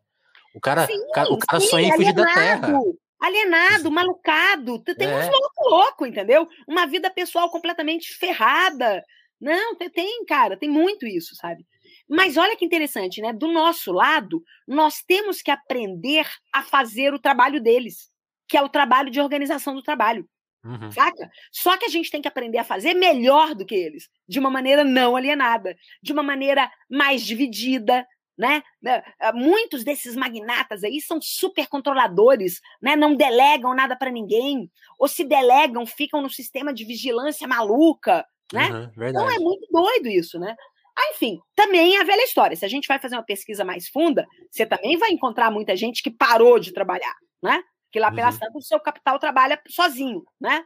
[0.54, 2.80] O cara, sim, o cara, o cara sim, sonha em fugir da terra.
[3.20, 5.18] Alienado, malucado, tem é.
[5.18, 6.48] uns loucos louco, entendeu?
[6.68, 9.04] Uma vida pessoal completamente ferrada.
[9.42, 11.66] Não, tem, cara, tem muito isso, sabe?
[12.10, 13.32] Mas olha que interessante, né?
[13.34, 18.12] Do nosso lado, nós temos que aprender a fazer o trabalho deles,
[18.48, 20.28] que é o trabalho de organização do trabalho.
[20.64, 20.92] Uhum.
[20.92, 21.30] Saca?
[21.52, 24.50] Só que a gente tem que aprender a fazer melhor do que eles, de uma
[24.50, 28.64] maneira não alienada, de uma maneira mais dividida, né?
[28.82, 32.96] né ah, muitos desses magnatas aí são super controladores, né?
[32.96, 38.70] Não delegam nada para ninguém, ou se delegam, ficam no sistema de vigilância maluca, né?
[38.70, 40.56] Uhum, então é muito doido isso, né?
[40.98, 42.56] Ah, enfim, também é a velha história.
[42.56, 46.04] Se a gente vai fazer uma pesquisa mais funda, você também vai encontrar muita gente
[46.04, 47.62] que parou de trabalhar, né?
[47.92, 48.42] Que lá pelas uhum.
[48.42, 50.64] tantas o seu capital trabalha sozinho, né?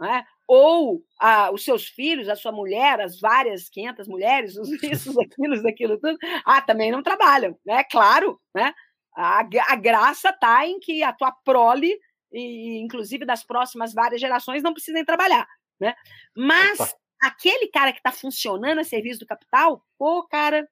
[0.00, 0.24] né?
[0.46, 5.68] Ou ah, os seus filhos, a sua mulher, as várias 500 mulheres, os isso, aquilo,
[5.68, 7.84] aquilo tudo, ah, também não trabalham, né?
[7.84, 8.72] Claro, né?
[9.16, 11.96] A, a graça está em que a tua prole,
[12.32, 15.46] e inclusive das próximas várias gerações, não precisem trabalhar,
[15.80, 15.94] né?
[16.36, 20.68] Mas Opa aquele cara que está funcionando a serviço do capital, pô, cara,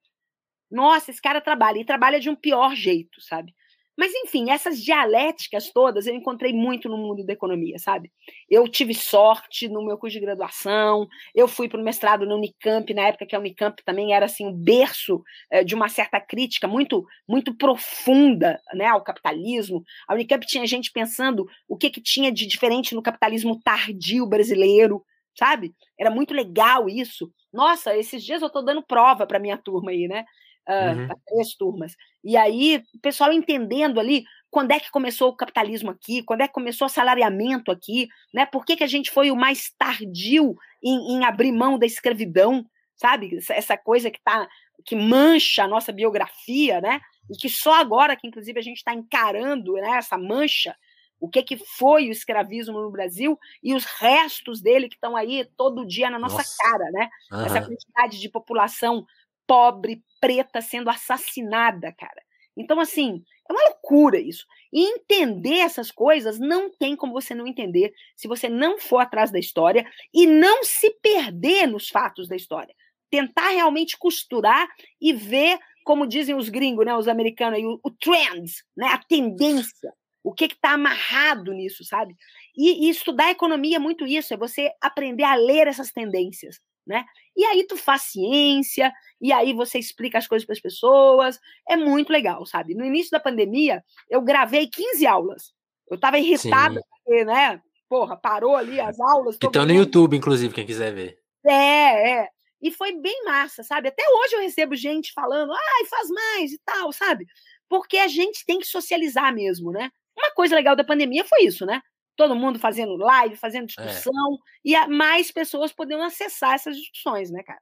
[0.70, 3.54] nossa, esse cara trabalha, e trabalha de um pior jeito, sabe?
[3.98, 8.12] Mas, enfim, essas dialéticas todas eu encontrei muito no mundo da economia, sabe?
[8.48, 12.92] Eu tive sorte no meu curso de graduação, eu fui para o mestrado na Unicamp,
[12.92, 16.68] na época que a Unicamp também era assim, um berço é, de uma certa crítica
[16.68, 19.82] muito muito profunda né, ao capitalismo.
[20.06, 25.02] A Unicamp tinha gente pensando o que, que tinha de diferente no capitalismo tardio brasileiro,
[25.38, 25.74] sabe?
[25.98, 27.30] Era muito legal isso.
[27.52, 30.24] Nossa, esses dias eu estou dando prova para minha turma aí, né?
[30.68, 31.08] Uh, uhum.
[31.28, 31.94] Três turmas.
[32.24, 36.48] E aí, o pessoal entendendo ali quando é que começou o capitalismo aqui, quando é
[36.48, 38.46] que começou o salariamento aqui, né?
[38.46, 42.64] Por que, que a gente foi o mais tardio em, em abrir mão da escravidão,
[42.96, 43.38] sabe?
[43.50, 44.48] Essa coisa que tá,
[44.84, 47.00] que mancha a nossa biografia, né?
[47.30, 50.74] E que só agora que, inclusive, a gente está encarando né, essa mancha
[51.20, 55.48] o que, que foi o escravismo no Brasil e os restos dele que estão aí
[55.56, 56.56] todo dia na nossa, nossa.
[56.58, 57.08] cara, né?
[57.32, 57.46] Uhum.
[57.46, 59.06] Essa quantidade de população
[59.46, 62.22] pobre, preta sendo assassinada, cara.
[62.56, 64.44] Então, assim, é uma loucura isso.
[64.72, 69.30] E entender essas coisas não tem como você não entender se você não for atrás
[69.30, 72.74] da história e não se perder nos fatos da história.
[73.10, 74.66] Tentar realmente costurar
[75.00, 78.98] e ver, como dizem os gringos, né, os americanos, aí, o, o trend, né, a
[78.98, 79.92] tendência
[80.26, 82.16] o que está amarrado nisso, sabe?
[82.56, 87.04] E, e, estudar economia é muito isso, é você aprender a ler essas tendências, né?
[87.36, 91.76] E aí tu faz ciência, e aí você explica as coisas para as pessoas, é
[91.76, 92.74] muito legal, sabe?
[92.74, 95.54] No início da pandemia, eu gravei 15 aulas.
[95.88, 97.62] Eu estava irritada, porque, né?
[97.88, 99.38] Porra, parou ali as aulas.
[99.40, 101.20] Então no YouTube, inclusive, quem quiser ver.
[101.46, 102.28] É, é.
[102.60, 103.90] E foi bem massa, sabe?
[103.90, 107.26] Até hoje eu recebo gente falando, ai, faz mais e tal, sabe?
[107.68, 109.88] Porque a gente tem que socializar mesmo, né?
[110.16, 111.82] Uma coisa legal da pandemia foi isso, né?
[112.16, 113.66] Todo mundo fazendo live, fazendo é.
[113.66, 114.36] discussão, é.
[114.64, 117.60] e mais pessoas podendo acessar essas discussões, né, cara?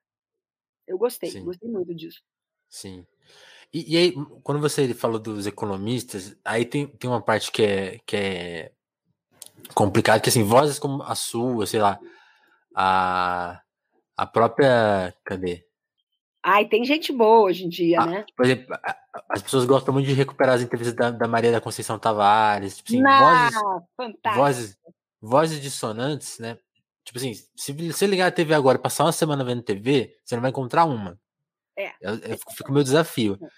[0.87, 1.45] Eu gostei, Sim.
[1.45, 2.21] gostei muito disso.
[2.69, 3.07] Sim.
[3.73, 4.13] E, e, aí,
[4.45, 8.73] quando você falou dos economistas, aí tem, tem uma parte que é, que é
[9.75, 11.99] complicada, que assim, vozes como a sua, sei lá,
[12.75, 13.61] a,
[14.17, 15.13] a própria.
[15.25, 15.64] Cadê?
[16.47, 18.27] Ai, tem gente boa hoje em dia, Ah, né?
[18.37, 18.77] por exemplo,
[19.31, 22.91] as pessoas gostam muito de recuperar as entrevistas da, da Maria da Conceição Tavares, tipo
[22.91, 23.55] assim, Na, vozes,
[23.97, 24.35] fantástico.
[24.45, 24.79] vozes,
[25.23, 26.59] vozes dissonantes, né?
[27.03, 30.35] Tipo assim, se você ligar a TV agora e passar uma semana vendo TV, você
[30.35, 31.19] não vai encontrar uma.
[31.79, 31.93] É.
[32.01, 33.39] Eu, eu, fica o meu desafio.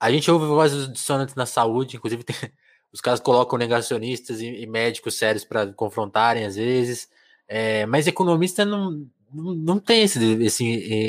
[0.00, 2.34] A gente ouve vozes dissonantes na saúde, inclusive tem-
[2.92, 7.08] os caras colocam negacionistas e, e médicos sérios para confrontarem às vezes,
[7.48, 10.64] é, mas economista não, não, tem esse, esse,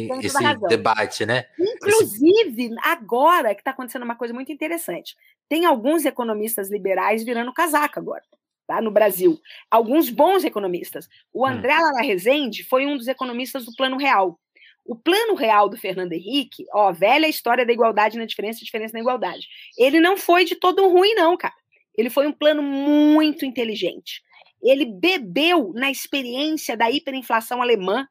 [0.07, 1.45] Tem esse debate, né?
[1.59, 5.15] Inclusive, agora que está acontecendo uma coisa muito interessante.
[5.47, 8.23] Tem alguns economistas liberais virando casaca agora,
[8.65, 8.81] tá?
[8.81, 9.39] No Brasil.
[9.69, 11.07] Alguns bons economistas.
[11.31, 11.51] O Hum.
[11.51, 14.39] André Lara Rezende foi um dos economistas do Plano Real.
[14.83, 18.99] O Plano Real do Fernando Henrique, ó, velha história da igualdade na diferença, diferença na
[19.01, 19.47] igualdade.
[19.77, 21.53] Ele não foi de todo ruim, não, cara.
[21.97, 24.21] Ele foi um plano muito inteligente.
[24.61, 28.07] Ele bebeu na experiência da hiperinflação alemã,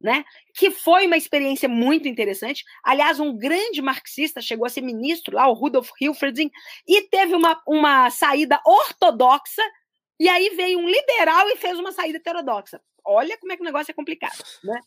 [0.00, 0.24] né?
[0.54, 2.64] Que foi uma experiência muito interessante.
[2.84, 6.50] Aliás, um grande marxista chegou a ser ministro lá, o Rudolf Hilferding,
[6.86, 9.62] e teve uma, uma saída ortodoxa,
[10.18, 12.80] e aí veio um liberal e fez uma saída heterodoxa.
[13.04, 14.80] Olha como é que o negócio é complicado, né?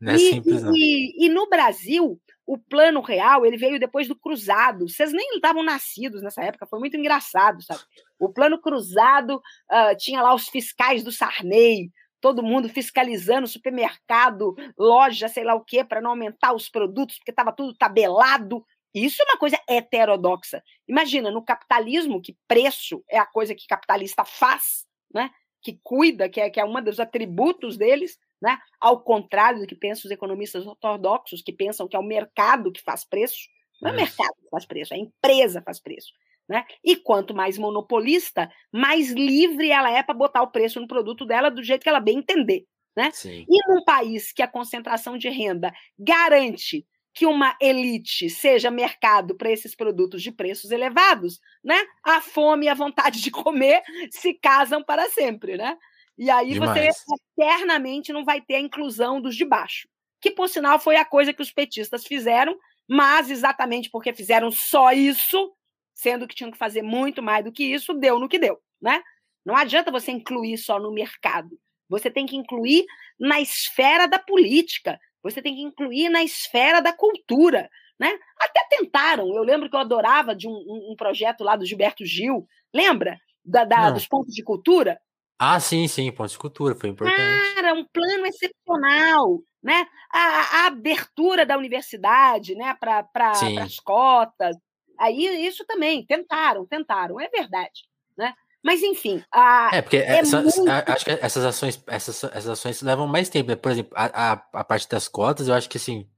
[0.00, 0.72] Não é e, simples, não.
[0.74, 4.88] E, e, no Brasil, o plano real ele veio depois do cruzado.
[4.88, 7.80] Vocês nem estavam nascidos nessa época, foi muito engraçado, sabe?
[8.18, 11.90] O plano cruzado uh, tinha lá os fiscais do Sarney,
[12.26, 17.30] todo mundo fiscalizando supermercado, loja, sei lá o quê, para não aumentar os produtos, porque
[17.30, 18.66] estava tudo tabelado.
[18.92, 20.60] Isso é uma coisa heterodoxa.
[20.88, 24.84] Imagina, no capitalismo, que preço é a coisa que capitalista faz,
[25.14, 25.30] né?
[25.62, 28.58] que cuida, que é, que é um dos atributos deles, né?
[28.80, 32.82] ao contrário do que pensam os economistas ortodoxos, que pensam que é o mercado que
[32.82, 33.38] faz preço.
[33.80, 36.12] Não é o mercado que faz preço, é a empresa que faz preço.
[36.48, 36.64] Né?
[36.84, 41.50] E quanto mais monopolista, mais livre ela é para botar o preço no produto dela
[41.50, 42.64] do jeito que ela bem entender.
[42.96, 43.10] Né?
[43.12, 43.44] Sim.
[43.48, 49.50] E num país que a concentração de renda garante que uma elite seja mercado para
[49.50, 51.82] esses produtos de preços elevados, né?
[52.04, 55.78] A fome e a vontade de comer se casam para sempre, né?
[56.18, 56.78] E aí Demais.
[56.78, 59.88] você eternamente não vai ter a inclusão dos de baixo.
[60.20, 62.54] Que, por sinal, foi a coisa que os petistas fizeram,
[62.86, 65.52] mas exatamente porque fizeram só isso,
[65.96, 69.02] sendo que tinham que fazer muito mais do que isso, deu no que deu, né?
[69.44, 71.58] Não adianta você incluir só no mercado.
[71.88, 72.84] Você tem que incluir
[73.18, 77.70] na esfera da política, você tem que incluir na esfera da cultura.
[77.98, 78.12] Né?
[78.38, 79.34] Até tentaram.
[79.34, 82.46] Eu lembro que eu adorava de um, um, um projeto lá do Gilberto Gil.
[82.74, 83.18] Lembra?
[83.42, 85.00] Da, da, dos pontos de cultura?
[85.38, 87.54] Ah, sim, sim, pontos de cultura, foi importante.
[87.54, 89.40] Cara, um plano excepcional.
[89.62, 89.86] Né?
[90.12, 92.76] A, a abertura da universidade né?
[92.78, 94.56] para pra, as cotas.
[94.98, 97.84] Aí isso também, tentaram, tentaram, é verdade.
[98.16, 98.34] Né?
[98.62, 99.22] Mas, enfim.
[99.30, 100.68] A, é, porque é essa, muito...
[100.68, 103.50] acho que essas ações, essas, essas ações levam mais tempo.
[103.50, 103.56] Né?
[103.56, 106.08] Por exemplo, a, a, a, parte das cotas, eu acho que assim,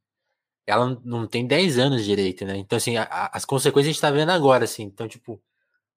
[0.67, 2.57] ela não tem 10 anos direito, né?
[2.57, 4.85] Então, assim, a, as consequências a gente tá vendo agora, assim.
[4.85, 5.43] Então, tipo,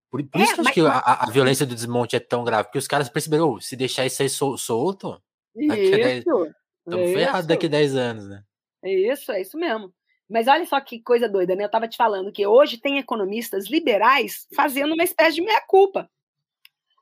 [0.10, 1.02] por, por é, isso que, que mas...
[1.06, 4.22] a, violência do desmonte é tão grave, porque os caras perceberam, oh, se deixar isso
[4.22, 5.22] aí sol, solto,
[5.56, 8.44] estamos ferrados daqui a 10 anos, né?
[8.84, 9.94] Isso, é isso mesmo.
[10.32, 11.64] Mas olha só que coisa doida, né?
[11.64, 16.10] Eu estava te falando que hoje tem economistas liberais fazendo uma espécie de meia-culpa.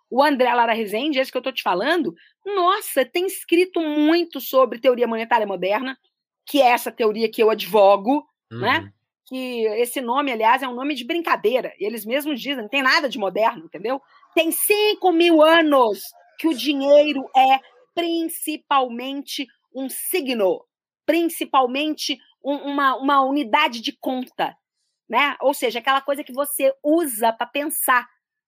[0.10, 4.80] O André Lara Rezende, esse que eu estou te falando, nossa, tem escrito muito sobre
[4.80, 5.96] teoria monetária moderna,
[6.44, 8.62] que é essa teoria que eu advogo, uhum.
[8.62, 8.92] né?
[9.28, 11.72] Que esse nome, aliás, é um nome de brincadeira.
[11.80, 14.02] E eles mesmos dizem, não tem nada de moderno, entendeu?
[14.34, 16.02] Tem 5 mil anos
[16.40, 17.60] que o dinheiro é
[17.94, 20.66] principalmente um signo,
[21.06, 24.56] principalmente um, uma, uma unidade de conta,
[25.10, 25.36] né?
[25.42, 28.08] Ou seja, aquela coisa que você usa para pensar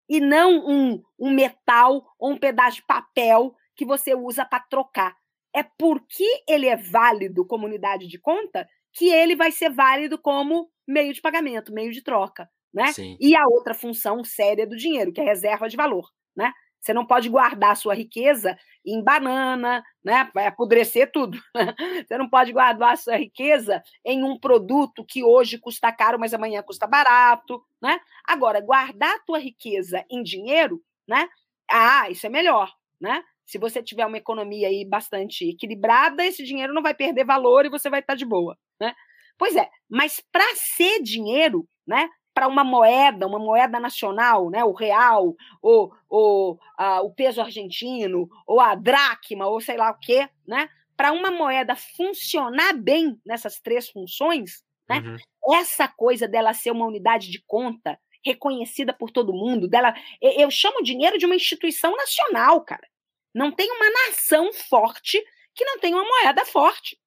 [0.09, 5.15] e não um, um metal ou um pedaço de papel que você usa para trocar.
[5.55, 10.69] É porque ele é válido como unidade de conta que ele vai ser válido como
[10.87, 12.91] meio de pagamento, meio de troca, né?
[12.91, 13.17] Sim.
[13.19, 16.51] E a outra função séria do dinheiro, que é reserva de valor, né?
[16.81, 20.29] Você não pode guardar a sua riqueza em banana, né?
[20.33, 21.39] Vai apodrecer tudo.
[22.07, 26.33] Você não pode guardar a sua riqueza em um produto que hoje custa caro, mas
[26.33, 27.99] amanhã custa barato, né?
[28.25, 31.29] Agora, guardar a tua riqueza em dinheiro, né?
[31.69, 33.23] Ah, isso é melhor, né?
[33.45, 37.69] Se você tiver uma economia aí bastante equilibrada, esse dinheiro não vai perder valor e
[37.69, 38.93] você vai estar de boa, né?
[39.37, 42.09] Pois é, mas para ser dinheiro, né?
[42.33, 48.29] Para uma moeda, uma moeda nacional, né, o real, ou, ou a, o peso argentino,
[48.47, 53.59] ou a dracma, ou sei lá o quê, né, para uma moeda funcionar bem nessas
[53.59, 55.57] três funções, né, uhum.
[55.57, 60.79] essa coisa dela ser uma unidade de conta reconhecida por todo mundo, dela, eu chamo
[60.79, 62.87] o dinheiro de uma instituição nacional, cara.
[63.33, 65.19] Não tem uma nação forte
[65.55, 66.99] que não tenha uma moeda forte,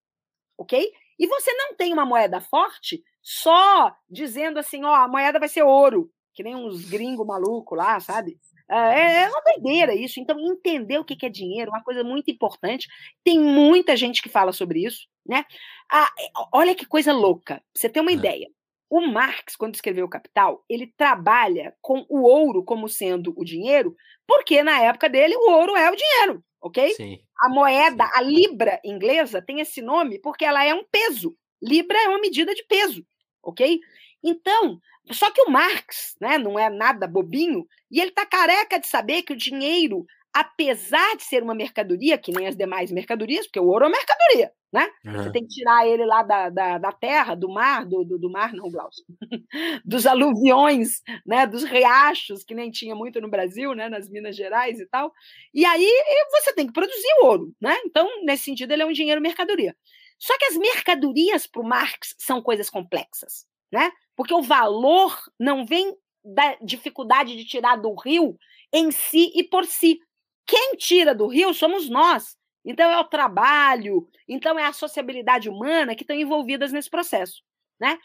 [0.58, 0.90] ok?
[1.18, 5.62] E você não tem uma moeda forte só dizendo assim, ó, a moeda vai ser
[5.62, 8.38] ouro, que nem uns gringos malucos lá, sabe?
[8.70, 10.20] É, é uma doideira isso.
[10.20, 12.86] Então, entender o que é dinheiro é uma coisa muito importante.
[13.24, 15.44] Tem muita gente que fala sobre isso, né?
[15.90, 16.10] Ah,
[16.52, 17.56] olha que coisa louca.
[17.56, 18.14] Pra você ter uma é.
[18.14, 18.48] ideia.
[18.90, 23.96] O Marx, quando escreveu o Capital, ele trabalha com o ouro como sendo o dinheiro,
[24.26, 26.90] porque na época dele o ouro é o dinheiro, ok?
[26.90, 27.18] Sim.
[27.40, 31.34] A moeda, a libra inglesa, tem esse nome porque ela é um peso.
[31.62, 33.04] Libra é uma medida de peso,
[33.44, 33.80] ok?
[34.22, 34.80] Então,
[35.12, 39.22] só que o Marx, né, não é nada bobinho, e ele está careca de saber
[39.22, 43.66] que o dinheiro, apesar de ser uma mercadoria, que nem as demais mercadorias, porque o
[43.66, 44.88] ouro é uma mercadoria, né?
[45.04, 45.12] Uhum.
[45.12, 48.30] Você tem que tirar ele lá da, da, da terra, do mar, do, do, do
[48.30, 49.04] mar, não, Glaucio,
[49.84, 54.80] dos aluviões, né, dos riachos, que nem tinha muito no Brasil, né, nas Minas Gerais
[54.80, 55.12] e tal.
[55.52, 55.86] E aí
[56.30, 57.76] você tem que produzir o ouro, né?
[57.84, 59.76] Então, nesse sentido, ele é um dinheiro mercadoria.
[60.24, 63.90] Só que as mercadorias para o Marx são coisas complexas né?
[64.14, 68.38] Porque o valor não vem da dificuldade de tirar do rio
[68.72, 69.98] em si e por si.
[70.46, 72.36] Quem tira do rio somos nós.
[72.64, 77.42] Então é o trabalho, então é a sociabilidade humana que estão envolvidas nesse processo,
[77.78, 77.98] né?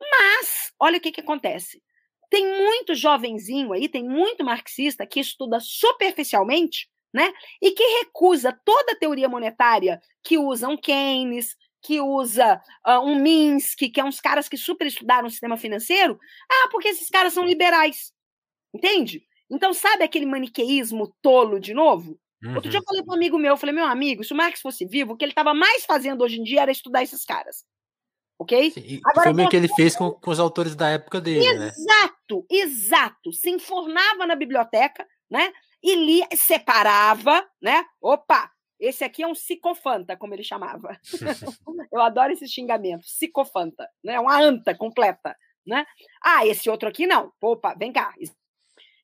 [0.00, 1.82] Mas olha o que, que acontece.
[2.30, 7.30] Tem muito jovenzinho aí, tem muito marxista que estuda superficialmente, né?
[7.60, 13.88] E que recusa toda a teoria monetária que usam Keynes, que usa uh, um Minsky,
[13.88, 16.18] que é uns caras que super estudaram o sistema financeiro,
[16.50, 18.12] ah, porque esses caras são liberais.
[18.74, 19.22] Entende?
[19.48, 22.18] Então, sabe aquele maniqueísmo tolo de novo?
[22.42, 22.56] Uhum.
[22.56, 24.60] Outro dia eu falei para um amigo meu, eu falei, meu amigo, se o Marx
[24.60, 27.64] fosse vivo, o que ele estava mais fazendo hoje em dia era estudar esses caras.
[28.36, 28.72] Ok?
[28.72, 31.60] Sim, Agora, foi meio que ele fez com, com, os autores da época dele, exato,
[31.60, 31.68] né?
[31.68, 33.32] Exato, exato.
[33.32, 35.52] Se informava na biblioteca, né?
[35.80, 37.84] E lia, separava, né?
[38.00, 40.98] Opa, esse aqui é um psicofanta, como ele chamava.
[41.92, 44.20] Eu adoro esse xingamento, psicofanta, né?
[44.20, 45.36] Uma anta completa,
[45.66, 45.86] né?
[46.22, 47.32] Ah, esse outro aqui não.
[47.40, 48.12] Opa, vem cá.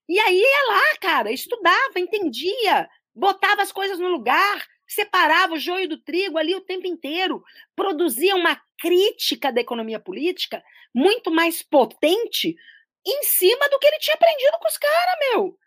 [0.08, 5.88] E aí ia lá, cara, estudava, entendia, botava as coisas no lugar, separava o joio
[5.88, 7.42] do trigo ali o tempo inteiro,
[7.74, 10.62] produzia uma crítica da economia política
[10.94, 12.54] muito mais potente
[13.06, 15.58] em cima do que ele tinha aprendido com os caras, meu.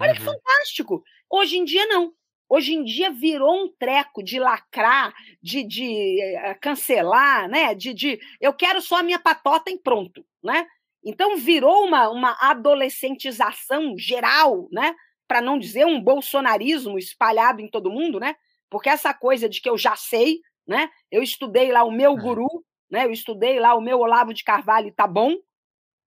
[0.00, 0.16] Olha uhum.
[0.16, 1.04] que fantástico.
[1.30, 2.12] Hoje em dia, não.
[2.48, 7.74] Hoje em dia virou um treco de lacrar, de, de uh, cancelar, né?
[7.74, 10.66] De, de eu quero só a minha patota em pronto, né?
[11.04, 14.94] Então virou uma, uma adolescentização geral, né?
[15.26, 18.36] Para não dizer um bolsonarismo espalhado em todo mundo, né?
[18.70, 20.90] Porque essa coisa de que eu já sei, né?
[21.10, 22.20] Eu estudei lá o meu é.
[22.20, 23.04] guru, né?
[23.04, 25.34] Eu estudei lá o meu Olavo de Carvalho e tá bom.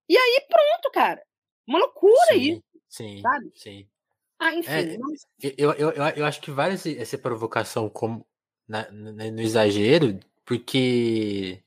[0.09, 1.21] E aí pronto, cara.
[1.67, 2.63] Uma loucura sim, isso.
[2.87, 3.51] Sim, sabe?
[3.55, 3.87] sim.
[4.39, 4.71] Ah, enfim.
[4.71, 4.97] É,
[5.57, 8.25] eu, eu, eu, eu, acho que vale essa provocação como
[8.67, 11.61] na, na, no exagero, porque.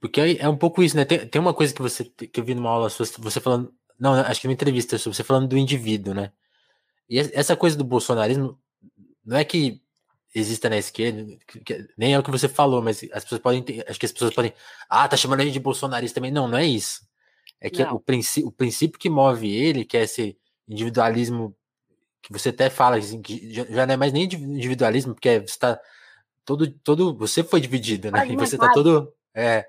[0.00, 1.04] Porque é, é um pouco isso, né?
[1.04, 3.74] Tem, tem uma coisa que você que eu vi numa aula sua, você falando.
[3.98, 6.32] Não, acho que numa entrevista você falando do indivíduo, né?
[7.08, 8.60] E essa coisa do bolsonarismo
[9.24, 9.80] não é que
[10.34, 13.64] exista na esquerda, que, nem é o que você falou, mas as pessoas podem.
[13.88, 14.52] Acho que as pessoas podem.
[14.88, 16.30] Ah, tá chamando a gente de bolsonarista também.
[16.30, 17.06] Não, não é isso.
[17.60, 20.36] É que o, princ, o princípio que move ele, que é esse
[20.68, 21.54] individualismo
[22.22, 25.80] que você até fala assim, que já não é mais nem individualismo, porque você tá
[26.44, 28.26] todo, todo você foi dividido, né?
[28.28, 29.66] E você tá todo é,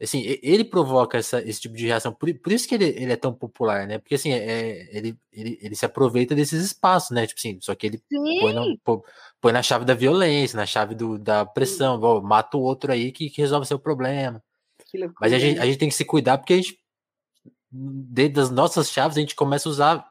[0.00, 3.16] assim, ele provoca essa, esse tipo de reação, por, por isso que ele, ele é
[3.16, 3.98] tão popular, né?
[3.98, 7.26] Porque assim, é, ele, ele, ele se aproveita desses espaços, né?
[7.26, 8.02] Tipo assim, só que ele
[8.40, 8.78] põe, no,
[9.40, 13.10] põe, na chave da violência, na chave do, da pressão, ó, mata o outro aí
[13.10, 14.42] que, que resolve seu problema.
[15.20, 16.78] Mas a gente, a gente tem que se cuidar porque a gente
[17.70, 20.07] dentro das nossas chaves, a gente começa a usar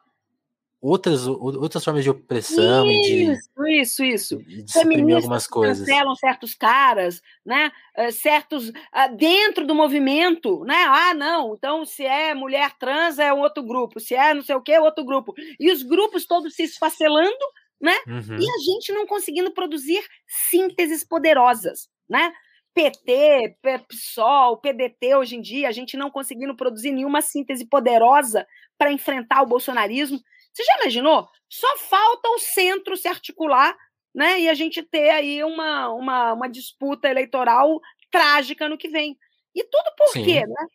[0.81, 4.37] outras, outras formas de opressão isso, de, isso, isso.
[4.45, 5.79] de algumas coisas.
[5.79, 7.71] cancelam certos caras, né?
[7.95, 10.85] Eh, certos uh, dentro do movimento, né?
[10.87, 14.61] Ah, não, então se é mulher trans é outro grupo, se é não sei o
[14.61, 15.33] que é outro grupo.
[15.59, 17.45] E os grupos todos se esfacelando,
[17.81, 17.95] né?
[18.07, 18.37] Uhum.
[18.39, 20.03] E a gente não conseguindo produzir
[20.49, 22.31] sínteses poderosas, né?
[22.73, 23.57] PT,
[23.89, 28.45] PSOL, PDT hoje em dia, a gente não conseguindo produzir nenhuma síntese poderosa
[28.77, 30.19] para enfrentar o bolsonarismo.
[30.57, 31.29] Você já imaginou?
[31.47, 33.77] Só falta o centro se articular
[34.13, 37.79] né, e a gente ter aí uma, uma, uma disputa eleitoral
[38.09, 39.15] trágica no que vem.
[39.53, 40.25] E tudo por Sim.
[40.25, 40.47] quê?
[40.47, 40.67] Né?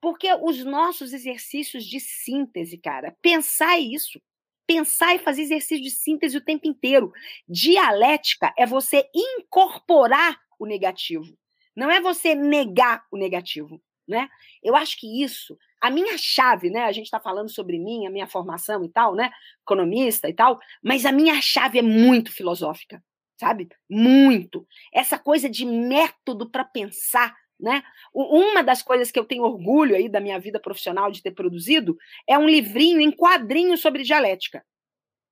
[0.00, 4.20] Porque os nossos exercícios de síntese, cara, pensar isso,
[4.66, 7.12] pensar e fazer exercício de síntese o tempo inteiro.
[7.48, 11.38] Dialética é você incorporar o negativo.
[11.76, 14.28] Não é você negar o negativo, né?
[14.60, 16.84] Eu acho que isso, a minha chave, né?
[16.84, 19.30] A gente está falando sobre mim, a minha formação e tal, né?
[19.62, 23.02] Economista e tal, mas a minha chave é muito filosófica,
[23.38, 23.68] sabe?
[23.88, 24.66] Muito.
[24.92, 27.82] Essa coisa de método para pensar, né?
[28.12, 31.96] Uma das coisas que eu tenho orgulho aí da minha vida profissional de ter produzido
[32.28, 34.64] é um livrinho em quadrinhos sobre dialética.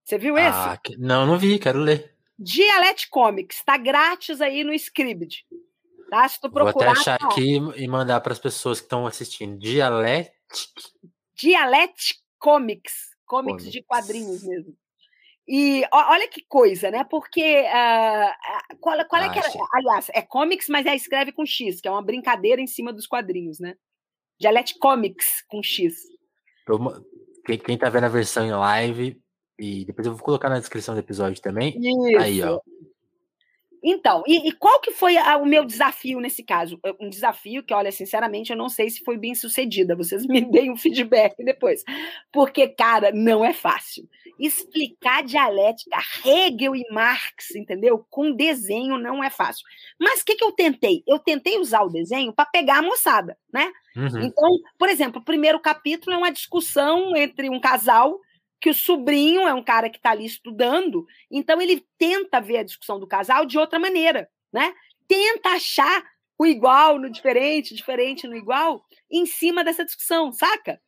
[0.03, 0.57] Você viu esse?
[0.57, 2.15] Ah, não, não vi, quero ler.
[2.39, 5.45] Dialect Comics, está grátis aí no Scribd.
[6.09, 6.27] Tá?
[6.27, 9.05] Se tu procurar, Vou até achar tá aqui e mandar para as pessoas que estão
[9.05, 9.57] assistindo.
[9.57, 10.33] Dialect.
[11.35, 13.09] Dialect Comics.
[13.25, 13.71] Comics, Comics.
[13.71, 14.75] de quadrinhos mesmo.
[15.47, 17.03] E olha que coisa, né?
[17.03, 19.47] Porque uh, qual, qual é que era?
[19.73, 23.07] Aliás, é comics, mas é escreve com X, que é uma brincadeira em cima dos
[23.07, 23.75] quadrinhos, né?
[24.39, 25.95] Dialect Comics com X.
[27.43, 29.19] Quem, quem tá vendo a versão em live,
[29.57, 31.75] e depois eu vou colocar na descrição do episódio também.
[31.77, 32.19] Isso.
[32.19, 32.59] Aí, ó.
[33.83, 36.79] Então, e, e, qual que foi a, o meu desafio nesse caso?
[36.99, 39.95] Um desafio que, olha, sinceramente, eu não sei se foi bem sucedida.
[39.95, 41.83] Vocês me deem um feedback depois.
[42.31, 44.07] Porque, cara, não é fácil.
[44.39, 48.05] Explicar dialética, Hegel e Marx, entendeu?
[48.09, 49.65] Com desenho não é fácil.
[49.99, 51.03] Mas o que, que eu tentei?
[51.07, 53.71] Eu tentei usar o desenho para pegar a moçada, né?
[53.95, 54.21] Uhum.
[54.21, 58.19] Então, por exemplo, o primeiro capítulo é uma discussão entre um casal
[58.59, 62.63] que o sobrinho é um cara que está ali estudando, então ele tenta ver a
[62.63, 64.73] discussão do casal de outra maneira, né?
[65.07, 66.03] Tenta achar
[66.37, 70.81] o igual no diferente, diferente no igual, em cima dessa discussão, saca?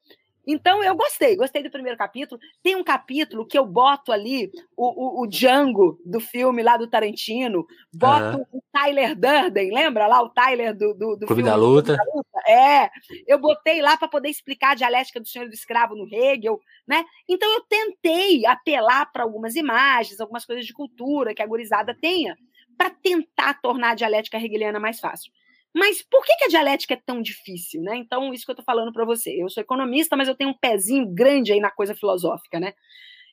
[0.46, 2.40] Então eu gostei, gostei do primeiro capítulo.
[2.64, 6.88] Tem um capítulo que eu boto ali o, o, o Django do filme lá do
[6.88, 8.46] Tarantino, boto uhum.
[8.54, 11.96] o Tyler Durden, lembra lá o Tyler do, do, do Clube, filme, da Luta.
[11.96, 12.40] da Luta?
[12.48, 12.90] É,
[13.28, 17.04] eu botei lá para poder explicar a dialética do Senhor do Escravo no Hegel, né?
[17.28, 22.36] Então eu tentei apelar para algumas imagens, algumas coisas de cultura que a gurizada tenha,
[22.78, 25.32] para tentar tornar a dialética hegeliana mais fácil.
[25.74, 27.96] Mas por que, que a dialética é tão difícil, né?
[27.96, 29.42] Então, isso que eu estou falando para você.
[29.42, 32.74] Eu sou economista, mas eu tenho um pezinho grande aí na coisa filosófica, né?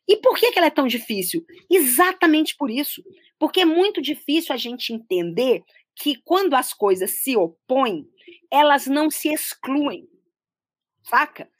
[0.06, 1.44] E por que, que ela é tão difícil?
[1.68, 3.02] Exatamente por isso.
[3.38, 5.62] Porque é muito difícil a gente entender
[5.94, 8.08] que quando as coisas se opõem,
[8.50, 10.08] elas não se excluem.
[11.02, 11.50] Saca?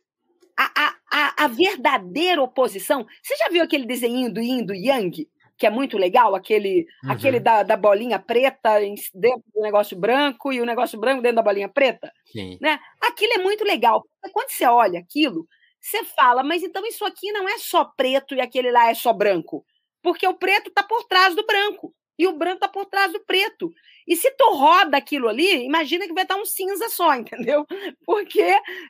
[0.57, 3.07] A, a, a, a verdadeira oposição.
[3.23, 5.29] Você já viu aquele desenho do Yin do Yang?
[5.59, 7.11] Que é muito legal, aquele, uhum.
[7.11, 8.79] aquele da, da bolinha preta
[9.13, 12.13] dentro do negócio branco e o negócio branco dentro da bolinha preta.
[12.27, 12.57] Sim.
[12.61, 12.79] Né?
[13.03, 14.07] Aquilo é muito legal.
[14.33, 15.49] Quando você olha aquilo,
[15.81, 19.13] você fala, mas então isso aqui não é só preto e aquele lá é só
[19.13, 19.65] branco.
[20.01, 21.93] Porque o preto está por trás do branco.
[22.17, 23.71] E o branco está por trás do preto.
[24.07, 27.67] E se tu roda aquilo ali, imagina que vai estar um cinza só, entendeu?
[28.05, 28.45] Porque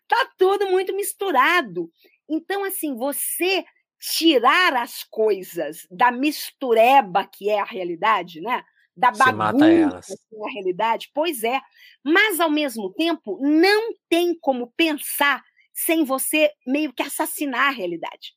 [0.06, 1.90] tá tudo muito misturado.
[2.28, 3.64] Então, assim, você
[3.98, 8.62] tirar as coisas da mistureba que é a realidade, né?
[8.96, 11.60] Da bagunça que é a realidade, pois é.
[12.04, 15.42] Mas, ao mesmo tempo, não tem como pensar
[15.72, 18.34] sem você meio que assassinar a realidade.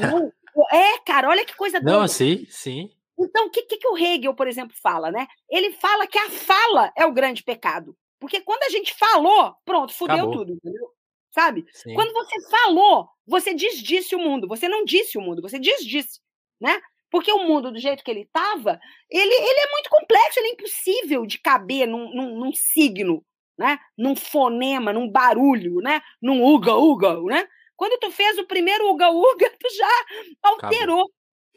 [0.00, 0.32] não,
[0.72, 2.90] é, cara, olha que coisa Não, sim, sim.
[3.18, 5.26] Então, o que, que, que o Hegel, por exemplo, fala, né?
[5.50, 7.96] Ele fala que a fala é o grande pecado.
[8.18, 10.38] Porque quando a gente falou, pronto, fudeu Acabou.
[10.38, 10.91] tudo, entendeu?
[11.32, 11.64] Sabe?
[11.72, 11.94] Sim.
[11.94, 14.46] Quando você falou, você desdisse o mundo.
[14.48, 16.20] Você não disse o mundo, você desdisse,
[16.60, 16.80] né?
[17.10, 18.80] Porque o mundo, do jeito que ele estava,
[19.10, 23.22] ele, ele é muito complexo, ele é impossível de caber num, num, num signo,
[23.58, 23.78] né?
[23.98, 26.00] num fonema, num barulho, né?
[26.22, 27.20] num uga-uga.
[27.22, 27.46] Né?
[27.76, 30.04] Quando tu fez o primeiro uga-uga, tu já
[30.42, 31.04] alterou.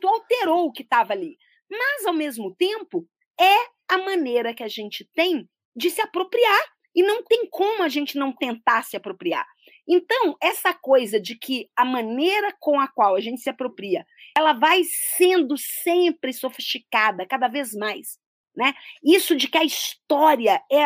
[0.01, 1.38] Tu alterou o que estava ali.
[1.71, 3.07] Mas, ao mesmo tempo,
[3.39, 3.55] é
[3.88, 6.61] a maneira que a gente tem de se apropriar.
[6.93, 9.45] E não tem como a gente não tentar se apropriar.
[9.88, 14.05] Então, essa coisa de que a maneira com a qual a gente se apropria,
[14.36, 18.17] ela vai sendo sempre sofisticada, cada vez mais,
[18.55, 18.73] né?
[19.03, 20.83] Isso de que a história é,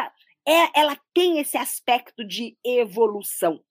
[0.48, 3.62] é ela tem esse aspecto de evolução,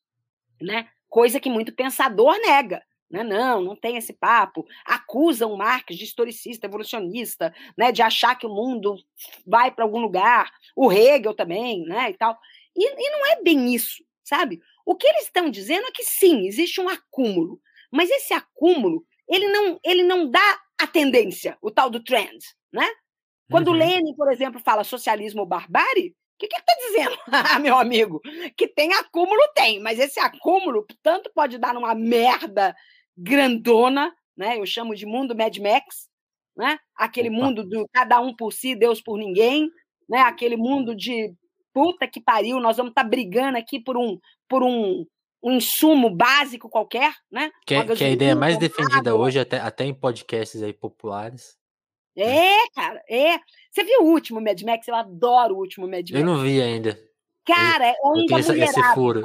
[0.60, 0.88] né?
[1.08, 2.82] Coisa que muito pensador nega.
[3.10, 3.24] Né?
[3.24, 4.66] Não, não tem esse papo.
[4.84, 7.90] Acusam Marx de historicista, evolucionista, né?
[7.90, 8.96] de achar que o mundo
[9.46, 10.50] vai para algum lugar.
[10.76, 12.10] O Hegel também, né?
[12.10, 12.38] E tal.
[12.76, 14.60] E, e não é bem isso, sabe?
[14.88, 17.60] O que eles estão dizendo é que sim, existe um acúmulo,
[17.92, 22.38] mas esse acúmulo ele não, ele não dá a tendência, o tal do trend,
[22.72, 22.88] né?
[23.50, 23.74] Quando uhum.
[23.74, 27.18] Lenin, por exemplo, fala socialismo ou barbárie, o que, que ele está dizendo,
[27.60, 28.18] meu amigo?
[28.56, 32.74] Que tem acúmulo, tem, mas esse acúmulo tanto pode dar numa merda
[33.14, 34.58] grandona, né?
[34.58, 36.08] Eu chamo de mundo Mad Max,
[36.56, 36.78] né?
[36.96, 37.36] Aquele Opa.
[37.36, 39.70] mundo do cada um por si, Deus por ninguém,
[40.08, 40.20] né?
[40.20, 41.34] Aquele mundo de
[41.78, 44.18] puta que pariu, nós vamos estar tá brigando aqui por um
[44.48, 45.06] por um,
[45.40, 47.52] um insumo básico qualquer, né?
[47.64, 51.56] Que, é, que é a ideia mais defendida hoje, até, até em podcasts aí populares.
[52.16, 53.38] É, cara, é.
[53.70, 54.88] Você viu o último Mad Max?
[54.88, 56.10] Eu adoro o último Mad Max.
[56.10, 56.98] Eu não vi ainda.
[57.46, 59.22] Cara, é um da essa, esse furo.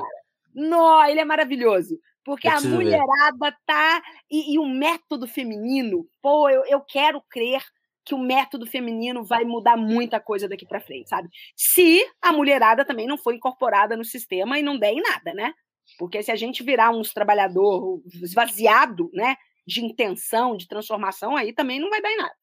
[0.53, 1.99] Nó, ele é maravilhoso.
[2.23, 3.57] Porque a mulherada ver.
[3.65, 4.01] tá.
[4.29, 7.63] E, e, o método feminino, pô, eu, eu quero crer
[8.05, 11.29] que o método feminino vai mudar muita coisa daqui para frente, sabe?
[11.55, 15.53] Se a mulherada também não for incorporada no sistema e não der em nada, né?
[15.97, 19.35] Porque se a gente virar uns trabalhador esvaziado, né,
[19.65, 22.35] de intenção, de transformação, aí também não vai dar em nada.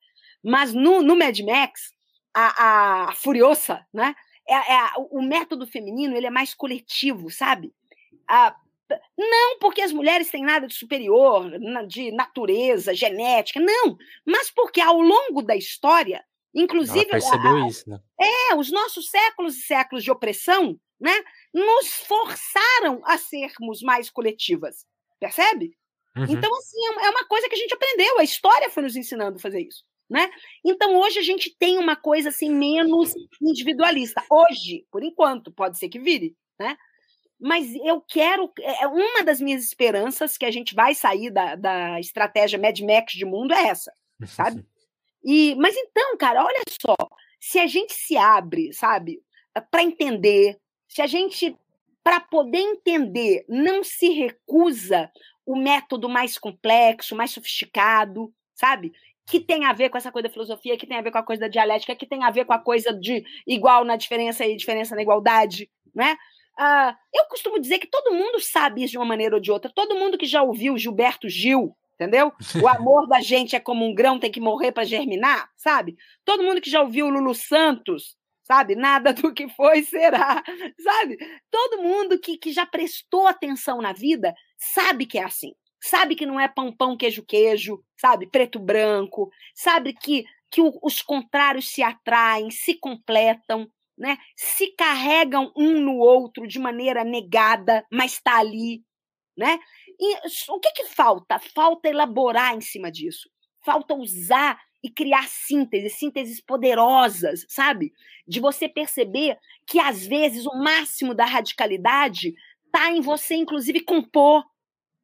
[0.43, 1.93] Mas no, no Mad Max,
[2.35, 4.15] a, a Furiosa, né,
[4.49, 7.73] é, é, o método feminino ele é mais coletivo, sabe?
[8.29, 8.55] A,
[9.17, 11.51] não porque as mulheres têm nada de superior,
[11.87, 16.25] de natureza, genética, não, mas porque ao longo da história,
[16.55, 17.01] inclusive.
[17.01, 18.01] Ela percebeu a, isso, né?
[18.21, 21.15] É, os nossos séculos e séculos de opressão, né,
[21.53, 24.85] nos forçaram a sermos mais coletivas,
[25.19, 25.77] percebe?
[26.17, 26.27] Uhum.
[26.29, 29.37] Então, assim, é, é uma coisa que a gente aprendeu, a história foi nos ensinando
[29.37, 29.85] a fazer isso.
[30.11, 30.29] Né?
[30.65, 34.25] Então, hoje a gente tem uma coisa assim menos individualista.
[34.29, 36.77] Hoje, por enquanto, pode ser que vire, né?
[37.41, 38.53] Mas eu quero.
[38.61, 42.79] É, é uma das minhas esperanças que a gente vai sair da, da estratégia Mad
[42.81, 43.93] Max de mundo é essa,
[44.27, 44.65] sabe?
[45.23, 46.97] E, mas então, cara, olha só,
[47.39, 49.23] se a gente se abre, sabe,
[49.71, 51.57] para entender, se a gente,
[52.03, 55.11] para poder entender, não se recusa
[55.45, 58.93] o método mais complexo, mais sofisticado, sabe?
[59.27, 61.23] Que tem a ver com essa coisa da filosofia, que tem a ver com a
[61.23, 64.57] coisa da dialética, que tem a ver com a coisa de igual na diferença e
[64.57, 66.17] diferença na igualdade, né?
[66.63, 69.73] Ah, eu costumo dizer que todo mundo sabe isso de uma maneira ou de outra.
[69.75, 72.35] Todo mundo que já ouviu Gilberto Gil, entendeu?
[72.63, 75.97] O amor da gente é como um grão, tem que morrer para germinar, sabe?
[76.23, 78.77] Todo mundo que já ouviu Lulu Santos, sabe?
[78.77, 80.45] Nada do que foi será,
[80.85, 81.17] sabe?
[81.51, 85.55] Todo mundo que, que já prestou atenção na vida sabe que é assim.
[85.83, 88.27] Sabe que não é pão, pão, queijo, queijo, sabe?
[88.27, 89.31] Preto, branco.
[89.55, 93.67] Sabe que, que os contrários se atraem, se completam,
[94.01, 98.83] né, se carregam um no outro de maneira negada, mas está ali.
[99.37, 99.59] Né?
[99.99, 100.17] E
[100.49, 101.39] o que, que falta?
[101.39, 103.29] Falta elaborar em cima disso.
[103.63, 107.93] Falta usar e criar sínteses, sínteses poderosas, sabe?
[108.27, 112.35] De você perceber que, às vezes, o máximo da radicalidade
[112.65, 114.43] está em você, inclusive, compor,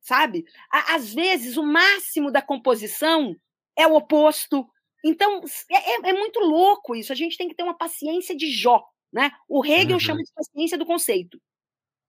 [0.01, 0.47] sabe?
[0.71, 3.37] Às vezes, o máximo da composição
[3.77, 4.67] é o oposto,
[5.09, 7.13] então, é, é, é, muito louco isso.
[7.13, 8.85] A gente tem que ter uma paciência de Jó.
[9.13, 9.31] Né?
[9.49, 10.01] O Hegel uhum.
[10.01, 11.41] chama de paciência do conceito.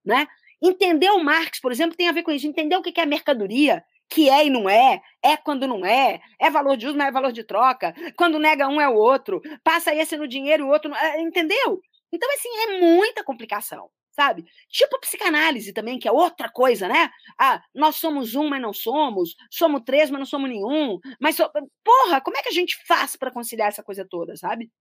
[0.03, 0.27] Né?
[0.61, 2.47] Entender o Marx, por exemplo, tem a ver com isso.
[2.47, 6.49] Entender o que é mercadoria, que é e não é, é quando não é, é
[6.49, 7.93] valor de uso, mas é valor de troca.
[8.17, 10.93] Quando nega um é o outro, passa esse no dinheiro e o outro.
[10.95, 11.81] É, entendeu?
[12.11, 14.45] Então, assim, é muita complicação sabe?
[14.67, 17.11] Tipo psicanálise também, que é outra coisa, né?
[17.39, 20.99] Ah, nós somos um, mas não somos, somos três, mas não somos nenhum.
[21.21, 21.47] Mas, so...
[21.83, 24.71] porra, como é que a gente faz para conciliar essa coisa toda, sabe?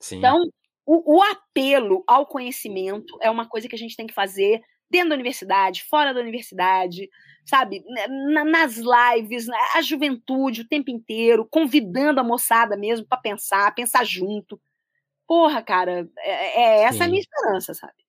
[0.00, 0.16] Sim.
[0.16, 0.40] Então,
[0.86, 5.10] o, o apelo ao conhecimento é uma coisa que a gente tem que fazer dentro
[5.10, 7.10] da universidade, fora da universidade,
[7.44, 7.84] sabe?
[8.46, 14.58] nas lives, a juventude o tempo inteiro, convidando a moçada mesmo para pensar, pensar junto.
[15.26, 17.04] Porra, cara, é, é essa Sim.
[17.04, 18.03] a minha esperança, sabe?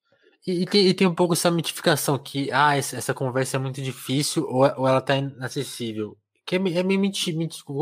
[0.45, 3.81] E, tem, e, tem, um pouco essa mitificação que, ah, essa, essa conversa é muito
[3.81, 6.15] difícil ou, ou ela tá inacessível.
[6.45, 7.01] Que é, é meio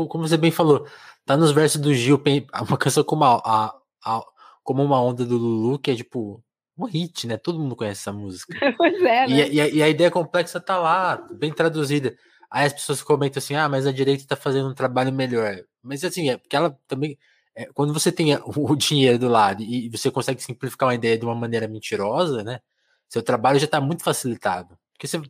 [0.08, 0.86] como você bem falou,
[1.26, 2.22] tá nos versos do Gil,
[2.66, 4.22] uma canção como a, a, a,
[4.62, 6.42] como uma onda do Lulu, que é tipo
[6.76, 7.36] um hit, né?
[7.36, 8.54] Todo mundo conhece essa música.
[8.78, 9.48] pois é, né?
[9.48, 12.16] E, e, e, a ideia complexa tá lá, bem traduzida.
[12.50, 15.56] Aí as pessoas comentam assim, ah, mas a direita tá fazendo um trabalho melhor.
[15.82, 17.18] Mas assim, é porque ela também
[17.54, 21.24] é, quando você tem o dinheiro do lado e você consegue simplificar uma ideia de
[21.24, 22.60] uma maneira mentirosa, né?
[23.08, 24.78] Seu trabalho já está muito facilitado.
[24.92, 25.22] Porque você é.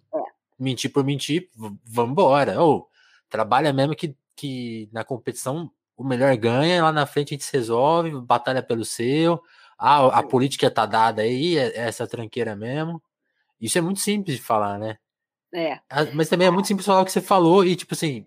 [0.59, 1.51] mentir por mentir,
[1.85, 2.61] vamos embora.
[2.63, 2.89] Ou
[3.29, 7.53] trabalha mesmo que, que na competição o melhor ganha, lá na frente a gente se
[7.53, 9.43] resolve, batalha pelo seu.
[9.79, 13.03] Ah, a política tá dada aí, é, é essa tranqueira mesmo.
[13.61, 14.99] Isso é muito simples de falar, né?
[15.53, 15.81] É.
[16.15, 18.27] Mas também é muito simples falar o que você falou e, tipo assim,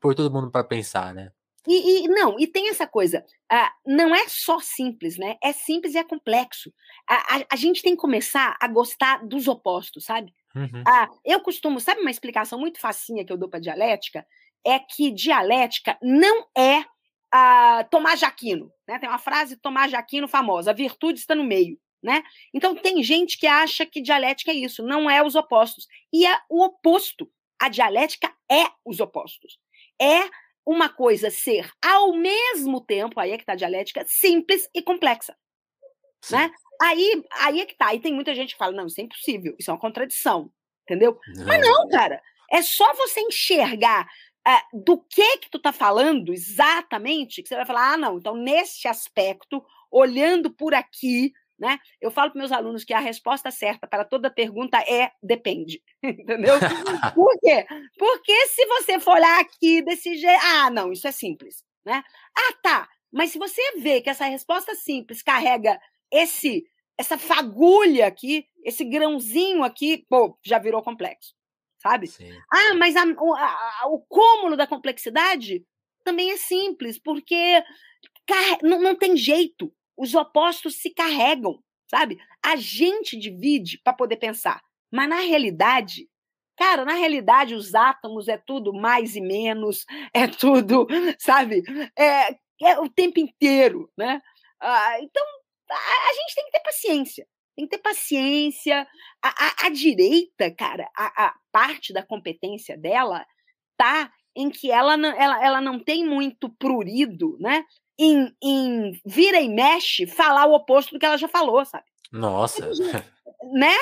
[0.00, 1.32] pôr todo mundo para pensar, né?
[1.70, 5.36] E, e, não, e tem essa coisa, ah, não é só simples, né?
[5.42, 6.72] É simples e é complexo.
[7.06, 10.32] A, a, a gente tem que começar a gostar dos opostos, sabe?
[10.56, 10.82] Uhum.
[10.86, 14.26] Ah, eu costumo, sabe uma explicação muito facinha que eu dou para dialética?
[14.64, 16.86] É que dialética não é
[17.30, 18.98] ah, Tomás Jaquino, né?
[18.98, 21.78] Tem uma frase Tomás Jaquino famosa, a virtude está no meio.
[22.00, 22.22] Né?
[22.54, 25.86] Então tem gente que acha que dialética é isso, não é os opostos.
[26.12, 27.28] E é o oposto.
[27.60, 29.58] A dialética é os opostos.
[30.00, 30.30] É
[30.68, 35.34] uma coisa ser, ao mesmo tempo, aí é que está a dialética, simples e complexa.
[36.30, 36.50] Né?
[36.82, 37.86] Aí, aí é que tá.
[37.86, 40.52] Aí tem muita gente que fala, não, isso é impossível, isso é uma contradição.
[40.82, 41.18] Entendeu?
[41.34, 41.46] Não.
[41.46, 42.20] Mas não, cara.
[42.50, 44.06] É só você enxergar
[44.46, 48.36] uh, do que que tu tá falando exatamente, que você vai falar, ah, não, então
[48.36, 51.78] nesse aspecto, olhando por aqui, né?
[52.00, 56.54] Eu falo para meus alunos que a resposta certa para toda pergunta é depende, entendeu?
[57.14, 57.66] Por quê?
[57.98, 62.02] Porque se você for olhar aqui desse jeito, ah, não, isso é simples, né?
[62.36, 62.88] Ah, tá.
[63.10, 65.80] Mas se você vê que essa resposta simples carrega
[66.12, 66.64] esse
[66.96, 71.32] essa fagulha aqui, esse grãozinho aqui, pô, já virou complexo,
[71.80, 72.08] sabe?
[72.08, 72.28] Sim.
[72.52, 75.64] Ah, mas a, a, o cúmulo da complexidade
[76.02, 77.62] também é simples, porque
[78.62, 82.18] não, não tem jeito, os opostos se carregam, sabe?
[82.42, 86.08] A gente divide para poder pensar, mas na realidade
[86.58, 91.62] Cara, na realidade, os átomos é tudo mais e menos, é tudo, sabe?
[91.96, 94.20] É, é o tempo inteiro, né?
[94.60, 95.22] Ah, então,
[95.70, 97.26] a, a, gente tem que ter paciência.
[97.54, 98.88] Tem que ter paciência.
[99.22, 103.24] A, a, a direita, cara, a, parte da competência dela
[103.76, 107.64] tá em que ela não, ela, ela não tem muito prurido, né?
[107.98, 111.84] Em, em vira e mexe falar o oposto do que ela já falou, sabe?
[112.12, 112.68] Nossa.
[113.52, 113.72] Né?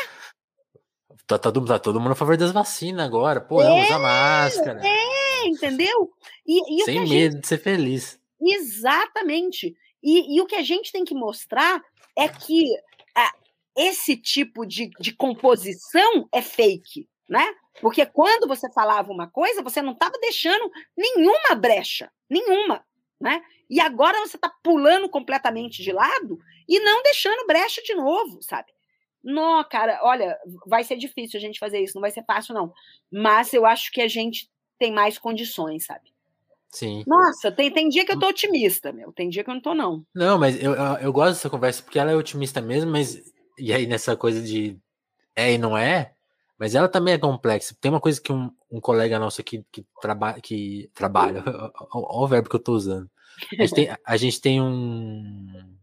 [1.27, 3.41] Tá, tá, tá, todo mundo a favor das vacinas agora.
[3.41, 4.81] Pô, é, usa máscara.
[4.85, 6.13] É, entendeu?
[6.47, 7.41] E, e Sem medo gente...
[7.41, 8.21] de ser feliz.
[8.39, 9.75] Exatamente.
[10.03, 11.83] E, e, o que a gente tem que mostrar
[12.15, 12.67] é que
[13.77, 17.45] esse tipo de, de composição é fake, né?
[17.81, 22.83] Porque quando você falava uma coisa, você não estava deixando nenhuma brecha, nenhuma,
[23.21, 23.43] né?
[23.69, 26.39] E agora você está pulando completamente de lado
[26.69, 28.73] e não deixando brecha de novo, sabe?
[29.23, 32.73] Não, cara, olha, vai ser difícil a gente fazer isso, não vai ser fácil, não.
[33.11, 34.49] Mas eu acho que a gente
[34.79, 36.15] tem mais condições, sabe?
[36.71, 37.03] Sim.
[37.07, 39.13] Nossa, tem, tem dia que eu tô otimista, meu.
[39.13, 40.05] Tem dia que eu não tô, não.
[40.15, 43.21] Não, mas eu, eu, eu gosto dessa conversa porque ela é otimista mesmo, mas.
[43.59, 44.79] E aí, nessa coisa de
[45.35, 46.15] é e não é,
[46.59, 47.77] mas ela também é complexa.
[47.81, 51.43] Tem uma coisa que um, um colega nosso aqui que, traba, que trabalha,
[51.93, 53.11] olha o verbo que eu tô usando.
[53.59, 55.77] A gente tem, a gente tem um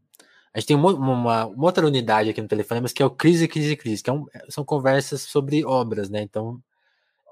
[0.53, 3.09] a gente tem uma, uma, uma, outra unidade aqui no telefone, mas que é o
[3.09, 6.21] Crise, Crise, Crise, que é um, são conversas sobre obras, né?
[6.21, 6.61] Então,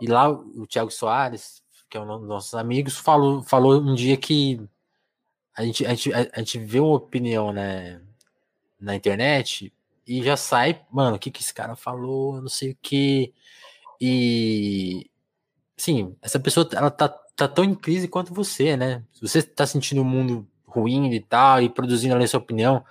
[0.01, 4.17] e lá o Tiago Soares, que é um dos nossos amigos, falou, falou um dia
[4.17, 4.59] que
[5.55, 8.01] a gente, a gente, a, gente vê uma opinião né,
[8.79, 9.71] na internet
[10.07, 13.33] e já sai, mano, o que, que esse cara falou, não sei o que.
[13.99, 15.09] E
[15.77, 17.09] sim, essa pessoa ela tá,
[17.47, 19.03] tá tão em crise quanto você, né?
[19.13, 22.83] Se você tá sentindo o mundo ruim e tal, e produzindo ali sua opinião,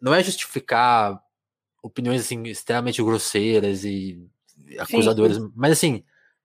[0.00, 1.22] não é justificar
[1.82, 4.28] opiniões assim extremamente grosseiras e
[4.78, 6.04] acusadoras, sim, mas assim,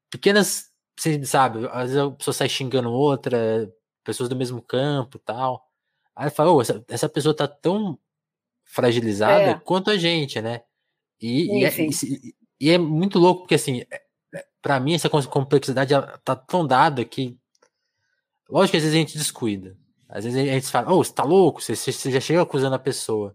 [0.10, 3.72] pequenas, você sabe, às vezes a pessoa sai xingando outra,
[4.04, 5.68] pessoas do mesmo campo tal.
[6.16, 8.00] Aí fala, oh, essa, essa pessoa tá tão
[8.66, 9.60] fragilizada é.
[9.60, 10.62] quanto a gente, né?
[11.22, 14.02] E, sim, e, é, e, é, muito louco, porque assim, é,
[14.68, 15.93] para mim essa complexidade
[16.26, 17.38] tá tão dada que,
[18.49, 19.78] lógico que às vezes a gente descuida.
[20.09, 21.61] Às vezes a gente fala, oh, você tá louco?
[21.61, 23.34] Você, você já chega acusando a pessoa.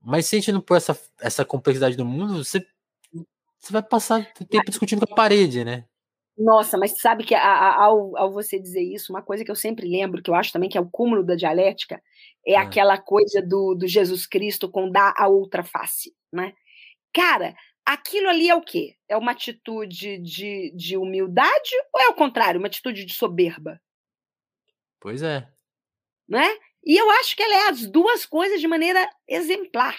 [0.00, 2.64] Mas se a gente não pôr essa, essa complexidade do mundo, você,
[3.58, 5.86] você vai passar tempo discutindo com a parede, né?
[6.38, 10.22] Nossa, mas sabe que ao, ao você dizer isso, uma coisa que eu sempre lembro,
[10.22, 12.00] que eu acho também que é o cúmulo da dialética,
[12.46, 12.62] é ah.
[12.62, 16.52] aquela coisa do, do Jesus Cristo com dar a outra face, né?
[17.12, 18.96] Cara, aquilo ali é o quê?
[19.08, 23.80] É uma atitude de, de humildade ou é o contrário, uma atitude de soberba?
[25.00, 25.54] Pois é
[26.28, 26.48] né?
[26.84, 29.96] E eu acho que ela é as duas coisas de maneira exemplar.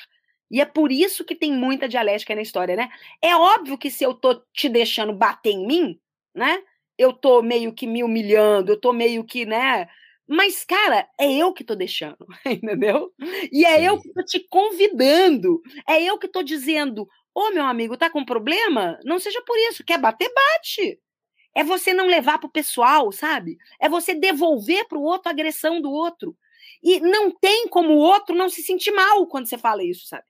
[0.49, 2.89] E é por isso que tem muita dialética na história, né?
[3.21, 5.99] É óbvio que se eu tô te deixando bater em mim,
[6.33, 6.61] né?
[6.97, 9.87] Eu tô meio que me humilhando, eu tô meio que, né?
[10.27, 13.11] Mas, cara, é eu que tô deixando, entendeu?
[13.51, 13.85] E é Sim.
[13.85, 15.61] eu que tô te convidando.
[15.87, 18.97] É eu que tô dizendo: Ô, oh, meu amigo, tá com problema?
[19.03, 19.83] Não seja por isso.
[19.83, 20.97] Quer bater, bate.
[21.53, 23.57] É você não levar para o pessoal, sabe?
[23.77, 26.37] É você devolver para o outro a agressão do outro.
[26.81, 30.23] E não tem como o outro não se sentir mal quando você fala isso, sabe?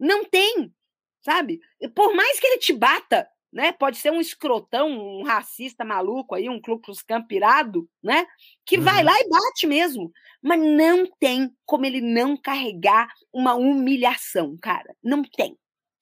[0.00, 0.72] Não tem,
[1.20, 1.60] sabe?
[1.94, 3.72] Por mais que ele te bata, né?
[3.72, 8.26] Pode ser um escrotão, um racista maluco aí, um Ku Klux pirado, né?
[8.64, 8.84] Que uhum.
[8.84, 10.10] vai lá e bate mesmo.
[10.42, 14.94] Mas não tem como ele não carregar uma humilhação, cara.
[15.02, 15.56] Não tem,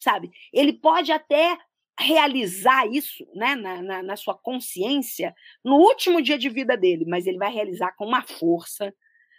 [0.04, 0.30] sabe?
[0.52, 1.58] Ele pode até
[1.98, 5.34] realizar isso né, na, na, na, sua consciência
[5.64, 8.92] no último dia de vida dele, mas ele vai realizar com uma força.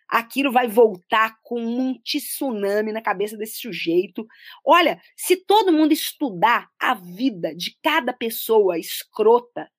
[0.07, 4.25] Aquilo vai voltar com um tsunami na cabeça desse sujeito.
[4.63, 9.69] Olha, se todo mundo estudar a vida de cada pessoa escrota,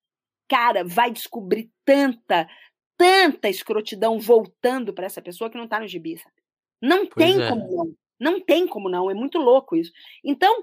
[0.49, 2.49] cara, vai descobrir tanta,
[2.97, 6.35] tanta escrotidão voltando para essa pessoa que não está no gibi, sabe?
[6.83, 7.49] Não pois tem é.
[7.49, 8.41] como não.
[8.41, 9.93] Tem como não, é muito louco isso.
[10.25, 10.55] Então,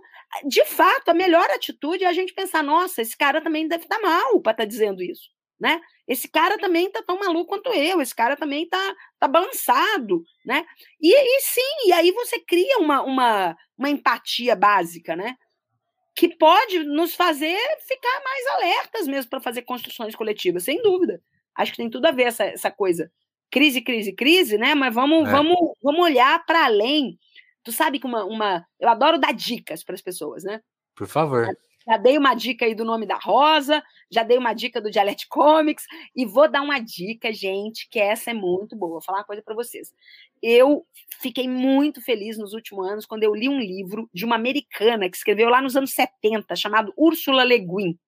[0.45, 3.99] de fato, a melhor atitude é a gente pensar: nossa, esse cara também deve estar
[3.99, 5.29] tá mal para estar tá dizendo isso.
[5.59, 5.79] Né?
[6.07, 10.65] Esse cara também está tão maluco quanto eu, esse cara também está tá balançado, né?
[10.99, 15.35] E, e sim, e aí você cria uma, uma, uma empatia básica, né?
[16.15, 21.21] Que pode nos fazer ficar mais alertas mesmo para fazer construções coletivas, sem dúvida.
[21.55, 23.09] Acho que tem tudo a ver essa, essa coisa
[23.53, 24.73] crise, crise, crise, né?
[24.73, 25.31] Mas vamos, é.
[25.31, 27.19] vamos, vamos olhar para além.
[27.63, 28.65] Tu sabe que uma, uma.
[28.79, 30.61] Eu adoro dar dicas para as pessoas, né?
[30.95, 31.47] Por favor.
[31.85, 35.27] Já dei uma dica aí do nome da Rosa, já dei uma dica do Dialect
[35.27, 35.85] Comics,
[36.15, 38.93] e vou dar uma dica, gente, que essa é muito boa.
[38.93, 39.93] Vou falar uma coisa para vocês.
[40.41, 40.85] Eu
[41.21, 45.17] fiquei muito feliz nos últimos anos quando eu li um livro de uma americana que
[45.17, 47.99] escreveu lá nos anos 70, chamado Ursula Le Guin.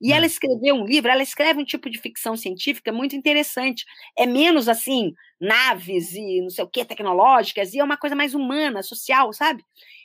[0.00, 0.26] E ela hum.
[0.26, 3.84] escreveu um livro, ela escreve um tipo de ficção científica muito interessante.
[4.16, 8.34] É menos assim, naves e não sei o que, tecnológicas, e é uma coisa mais
[8.34, 9.64] humana, social, sabe?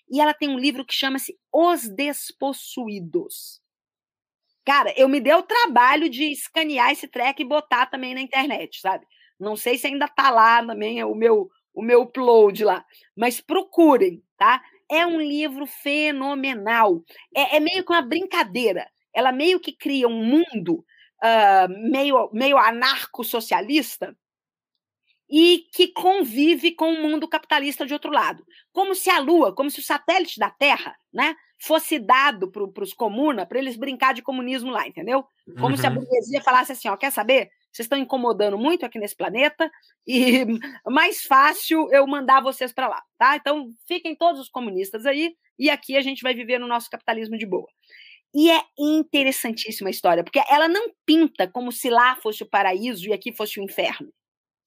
[0.09, 3.61] E ela tem um livro que chama-se Os Despossuídos.
[4.65, 8.79] Cara, eu me dei o trabalho de escanear esse treco e botar também na internet,
[8.79, 9.05] sabe?
[9.39, 12.85] Não sei se ainda tá lá também o meu o meu upload lá,
[13.17, 14.61] mas procurem, tá?
[14.91, 17.03] É um livro fenomenal.
[17.35, 18.87] É, é meio que uma brincadeira.
[19.13, 20.85] Ela meio que cria um mundo
[21.23, 24.15] uh, meio, meio anarco-socialista
[25.29, 28.45] e que convive com o mundo capitalista de outro lado.
[28.71, 32.93] Como se a Lua, como se o satélite da Terra, né, fosse dado para os
[32.93, 35.25] comunas para eles brincar de comunismo lá, entendeu?
[35.55, 35.77] Como uhum.
[35.77, 35.95] se a uhum.
[35.95, 37.49] burguesia falasse assim, ó, quer saber?
[37.71, 39.71] Vocês estão incomodando muito aqui nesse planeta
[40.05, 40.45] e
[40.85, 43.35] mais fácil eu mandar vocês para lá, tá?
[43.35, 47.37] Então fiquem todos os comunistas aí e aqui a gente vai viver no nosso capitalismo
[47.37, 47.67] de boa.
[48.33, 53.07] E é interessantíssima a história, porque ela não pinta como se lá fosse o paraíso
[53.07, 54.11] e aqui fosse o inferno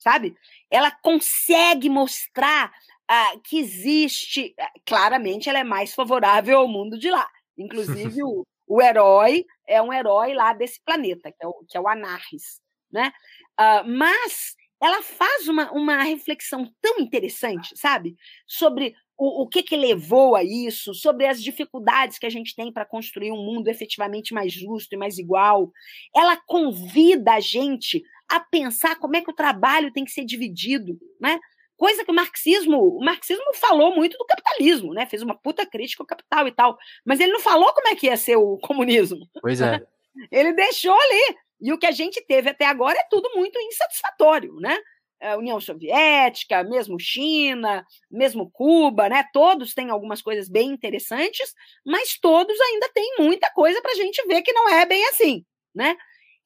[0.06, 0.36] sabe?
[0.70, 2.72] Ela consegue mostrar
[3.10, 4.54] uh, que existe.
[4.58, 7.28] Uh, claramente, ela é mais favorável ao mundo de lá.
[7.58, 11.80] Inclusive, o, o herói é um herói lá desse planeta, que é o, que é
[11.80, 12.60] o Anarris.
[12.90, 13.12] Né?
[13.58, 18.14] Uh, mas ela faz uma, uma reflexão tão interessante, sabe?
[18.46, 22.72] Sobre o, o que, que levou a isso, sobre as dificuldades que a gente tem
[22.72, 25.70] para construir um mundo efetivamente mais justo e mais igual.
[26.14, 30.98] Ela convida a gente a pensar como é que o trabalho tem que ser dividido,
[31.20, 31.38] né?
[31.76, 35.06] Coisa que o marxismo, o marxismo falou muito do capitalismo, né?
[35.06, 38.06] Fez uma puta crítica ao capital e tal, mas ele não falou como é que
[38.06, 39.28] ia ser o comunismo.
[39.40, 39.80] Pois é.
[40.32, 41.36] Ele deixou ali.
[41.60, 44.78] E o que a gente teve até agora é tudo muito insatisfatório, né?
[45.20, 49.24] A União Soviética, mesmo China, mesmo Cuba, né?
[49.32, 51.54] Todos têm algumas coisas bem interessantes,
[51.84, 55.44] mas todos ainda têm muita coisa para a gente ver que não é bem assim,
[55.74, 55.96] né?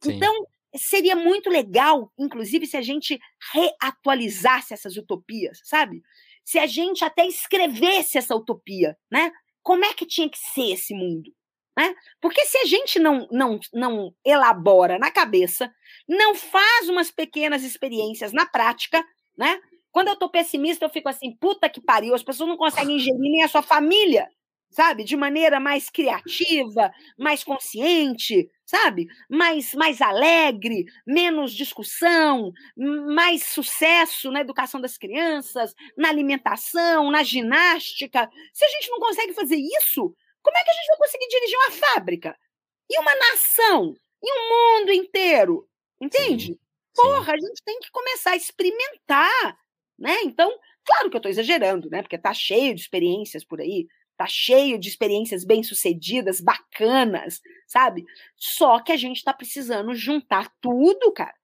[0.02, 0.12] Sim.
[0.12, 0.46] Então,
[0.76, 3.18] seria muito legal, inclusive, se a gente
[3.52, 6.02] reatualizasse essas utopias, sabe?
[6.44, 9.32] Se a gente até escrevesse essa utopia, né?
[9.62, 11.30] Como é que tinha que ser esse mundo?
[11.81, 11.95] Né?
[12.20, 15.72] Porque se a gente não, não, não elabora na cabeça,
[16.07, 19.03] não faz umas pequenas experiências na prática,
[19.35, 19.59] né?
[19.91, 23.18] Quando eu tô pessimista, eu fico assim, puta que pariu, as pessoas não conseguem ingerir
[23.18, 24.28] nem a sua família
[24.72, 25.03] sabe?
[25.03, 29.09] De maneira mais criativa, mais consciente, sabe?
[29.28, 38.31] Mais, mais alegre, menos discussão, mais sucesso na educação das crianças, na alimentação, na ginástica.
[38.53, 41.59] Se a gente não consegue fazer isso, como é que a gente vai conseguir dirigir
[41.59, 42.38] uma fábrica?
[42.88, 43.95] E uma nação?
[44.22, 45.68] E um mundo inteiro?
[46.01, 46.47] Entende?
[46.47, 46.59] Sim,
[46.95, 49.59] Porra, a gente tem que começar a experimentar,
[49.99, 50.22] né?
[50.24, 50.53] Então,
[50.84, 52.03] claro que eu estou exagerando, né?
[52.03, 53.86] Porque tá cheio de experiências por aí
[54.20, 58.05] tá cheio de experiências bem-sucedidas, bacanas, sabe?
[58.36, 61.34] Só que a gente está precisando juntar tudo, cara.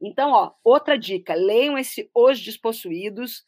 [0.00, 3.42] Então, ó, outra dica, leiam esse Os Despossuídos,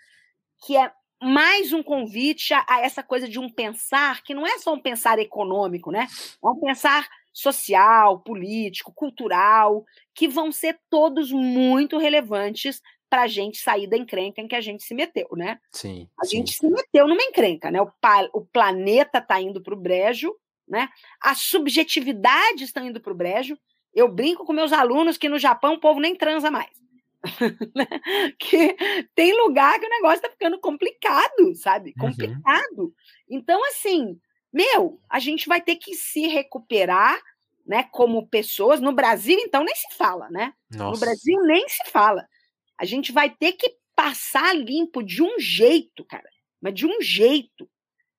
[0.66, 0.90] que é
[1.22, 4.80] mais um convite a, a essa coisa de um pensar que não é só um
[4.80, 6.06] pensar econômico, né?
[6.42, 9.84] É um pensar social, político, cultural,
[10.14, 14.60] que vão ser todos muito relevantes para a gente sair da encrenca em que a
[14.60, 15.58] gente se meteu, né?
[15.72, 16.08] Sim.
[16.18, 16.38] A sim.
[16.38, 17.80] gente se meteu numa encrenca, né?
[17.80, 17.90] O,
[18.32, 20.34] o planeta está indo para o brejo,
[20.66, 20.88] né?
[21.20, 23.58] As subjetividades estão indo para o brejo.
[23.92, 26.83] Eu brinco com meus alunos que no Japão o povo nem transa mais.
[27.74, 27.86] Né?
[28.38, 28.76] que
[29.14, 31.94] tem lugar que o negócio está ficando complicado, sabe?
[31.96, 32.08] Uhum.
[32.08, 32.78] Complicado.
[32.78, 32.92] Uhum.
[33.28, 34.20] Então, assim,
[34.52, 37.20] meu, a gente vai ter que se recuperar,
[37.66, 37.84] né?
[37.90, 38.80] Como pessoas.
[38.80, 40.54] No Brasil, então, nem se fala, né?
[40.70, 40.92] Nossa.
[40.92, 42.26] No Brasil, nem se fala.
[42.78, 46.28] A gente vai ter que passar limpo de um jeito, cara.
[46.60, 47.68] Mas de um jeito.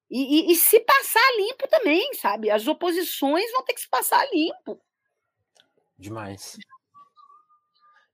[0.10, 2.50] E, e, e, se passar limpo também, sabe?
[2.50, 4.80] As oposições vão ter que se passar limpo.
[5.98, 6.58] Demais.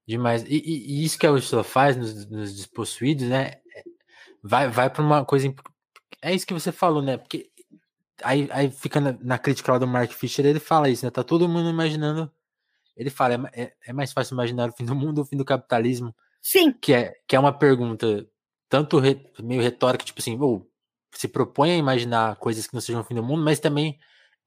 [0.08, 0.44] Demais.
[0.44, 3.56] E, e isso que a Ursula faz nos, nos despossuídos, né?
[4.44, 5.54] Vai, vai para uma coisa.
[6.22, 7.18] É isso que você falou, né?
[7.18, 7.50] Porque
[8.24, 11.12] aí, aí fica na, na crítica lá do Mark Fisher, ele fala isso, né?
[11.12, 12.32] Tá todo mundo imaginando.
[12.96, 15.38] Ele fala, é, é, é mais fácil imaginar o fim do mundo ou o fim
[15.38, 16.74] do capitalismo Sim.
[16.74, 18.28] Que é, que é uma pergunta
[18.68, 20.68] tanto re, meio retórica, tipo assim, ou
[21.12, 24.00] se propõe a imaginar coisas que não sejam o fim do mundo, mas também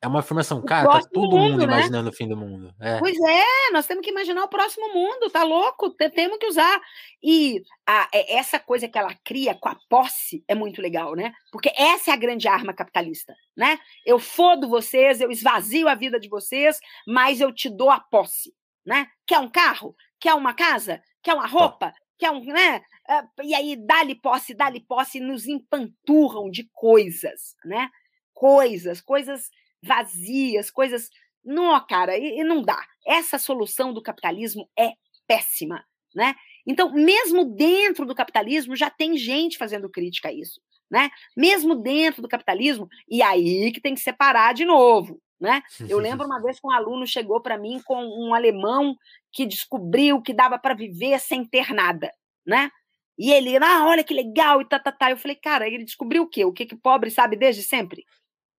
[0.05, 1.79] É uma afirmação, cara, tá todo mundo, mundo né?
[1.79, 2.75] imaginando o fim do mundo.
[2.79, 2.99] É.
[2.99, 5.89] Pois é, nós temos que imaginar o próximo mundo, tá louco?
[5.89, 6.79] Temos que usar.
[7.23, 11.33] E a, é, essa coisa que ela cria com a posse é muito legal, né?
[11.51, 13.79] Porque essa é a grande arma capitalista, né?
[14.05, 18.53] Eu fodo vocês, eu esvazio a vida de vocês, mas eu te dou a posse,
[18.85, 19.07] né?
[19.27, 19.97] Quer um carro?
[20.21, 21.03] Quer uma casa?
[21.23, 21.95] Quer uma roupa?
[22.19, 22.83] Quer um, né?
[23.09, 27.89] Ah, e aí dá-lhe posse, dá-lhe posse, nos empanturram de coisas, né?
[28.35, 29.49] Coisas, coisas
[29.85, 31.11] vazias, coisas.
[31.45, 32.81] Não, cara, e, e não dá.
[33.07, 34.93] Essa solução do capitalismo é
[35.27, 36.35] péssima, né?
[36.67, 40.61] Então, mesmo dentro do capitalismo, já tem gente fazendo crítica a isso,
[40.91, 41.11] né?
[41.37, 45.63] Mesmo dentro do capitalismo, e aí que tem que separar de novo, né?
[45.89, 48.97] Eu lembro uma vez que um aluno chegou para mim com um alemão
[49.33, 52.11] que descobriu que dava para viver sem ter nada,
[52.47, 52.71] né?
[53.17, 55.11] E ele, ah, olha que legal, e tá, tá, tá.
[55.11, 56.45] Eu falei, cara, ele descobriu o quê?
[56.45, 58.05] O que que pobre sabe desde sempre?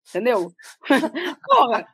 [0.10, 0.52] Entendeu?
[1.48, 1.88] Porra,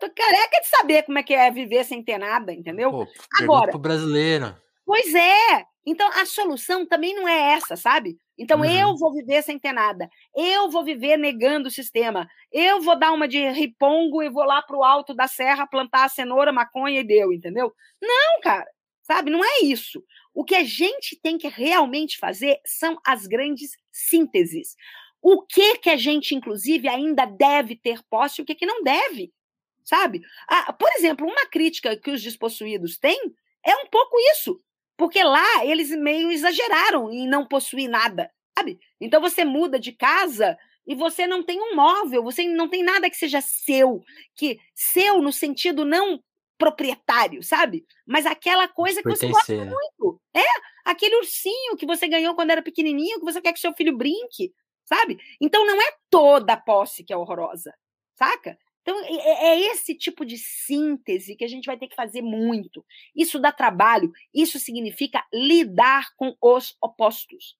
[0.00, 2.90] tô careca de saber como é que é viver sem ter nada, entendeu?
[2.90, 3.06] Pô,
[3.40, 4.56] Agora, pro brasileiro.
[4.84, 5.64] Pois é.
[5.84, 8.18] Então a solução também não é essa, sabe?
[8.36, 8.70] Então uhum.
[8.70, 10.08] eu vou viver sem ter nada.
[10.34, 12.28] Eu vou viver negando o sistema.
[12.52, 16.08] Eu vou dar uma de ripongo e vou lá pro alto da serra plantar a
[16.08, 17.72] cenoura, maconha e deu, entendeu?
[18.00, 18.66] Não, cara.
[19.02, 19.30] Sabe?
[19.30, 20.04] Não é isso.
[20.34, 24.76] O que a gente tem que realmente fazer são as grandes sínteses.
[25.22, 28.82] O que que a gente, inclusive, ainda deve ter posse e o que, que não
[28.82, 29.32] deve,
[29.84, 30.20] sabe?
[30.48, 34.60] Ah, por exemplo, uma crítica que os despossuídos têm é um pouco isso,
[34.96, 38.78] porque lá eles meio exageraram em não possuir nada, sabe?
[39.00, 40.56] Então você muda de casa
[40.86, 44.02] e você não tem um móvel, você não tem nada que seja seu,
[44.34, 46.22] que seu no sentido não
[46.56, 47.86] proprietário, sabe?
[48.06, 49.70] Mas aquela coisa que você gosta né?
[49.70, 50.20] muito.
[50.34, 50.44] É,
[50.84, 54.52] aquele ursinho que você ganhou quando era pequenininho, que você quer que seu filho brinque,
[54.88, 55.18] sabe?
[55.40, 57.74] Então não é toda a posse que é horrorosa,
[58.14, 58.58] saca?
[58.80, 62.84] Então é, é esse tipo de síntese que a gente vai ter que fazer muito.
[63.14, 67.56] Isso dá trabalho, isso significa lidar com os opostos.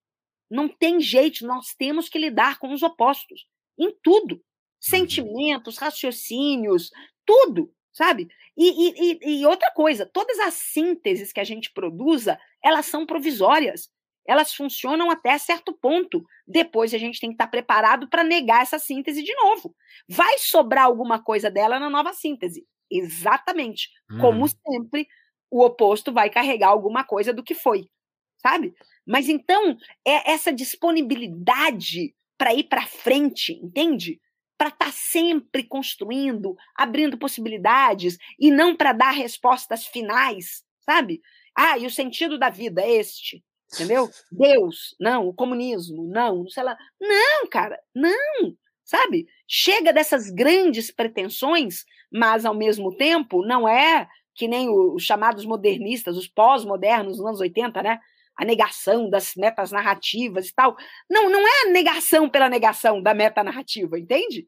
[0.50, 3.46] Não tem jeito, nós temos que lidar com os opostos
[3.78, 4.36] em tudo.
[4.36, 4.42] Uhum.
[4.80, 6.90] Sentimentos, raciocínios,
[7.26, 8.28] tudo, sabe?
[8.56, 13.90] E, e, e, outra coisa, todas as sínteses que a gente produza, elas são provisórias
[14.28, 16.22] elas funcionam até certo ponto.
[16.46, 19.74] Depois a gente tem que estar preparado para negar essa síntese de novo.
[20.06, 22.66] Vai sobrar alguma coisa dela na nova síntese.
[22.90, 23.88] Exatamente.
[24.10, 24.18] Hum.
[24.20, 24.48] Como uhum.
[24.48, 25.08] sempre,
[25.50, 27.88] o oposto vai carregar alguma coisa do que foi,
[28.36, 28.74] sabe?
[29.06, 34.20] Mas então, é essa disponibilidade para ir para frente, entende?
[34.58, 41.22] Para estar tá sempre construindo, abrindo possibilidades e não para dar respostas finais, sabe?
[41.56, 43.42] Ah, e o sentido da vida é este.
[43.72, 44.10] Entendeu?
[44.32, 46.76] Deus, não, o comunismo, não, sei lá.
[47.00, 49.28] Não, cara, não, sabe?
[49.46, 56.16] Chega dessas grandes pretensões, mas ao mesmo tempo não é que nem os chamados modernistas,
[56.16, 58.00] os pós-modernos nos anos 80, né?
[58.36, 60.76] A negação das metas narrativas e tal.
[61.10, 64.46] Não, não é a negação pela negação da meta narrativa, entende?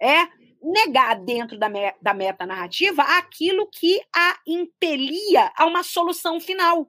[0.00, 0.28] É
[0.62, 6.88] negar dentro da, me da meta narrativa aquilo que a impelia a uma solução final,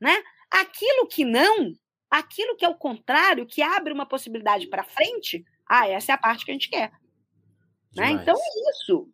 [0.00, 0.22] né?
[0.50, 1.72] Aquilo que não,
[2.10, 6.18] aquilo que é o contrário, que abre uma possibilidade para frente, ah, essa é a
[6.18, 6.92] parte que a gente quer.
[7.94, 8.10] Né?
[8.12, 9.08] Então é isso.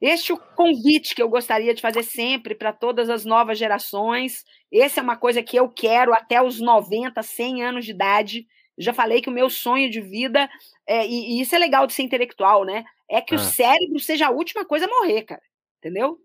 [0.00, 4.44] Este é o convite que eu gostaria de fazer sempre para todas as novas gerações.
[4.72, 8.46] Essa é uma coisa que eu quero até os 90, 100 anos de idade.
[8.76, 10.48] Já falei que o meu sonho de vida,
[10.86, 12.84] é, e, e, isso é legal de ser intelectual, né?
[13.10, 13.38] É que ah.
[13.38, 15.42] o cérebro seja a última coisa a morrer, cara.
[15.78, 16.20] Entendeu?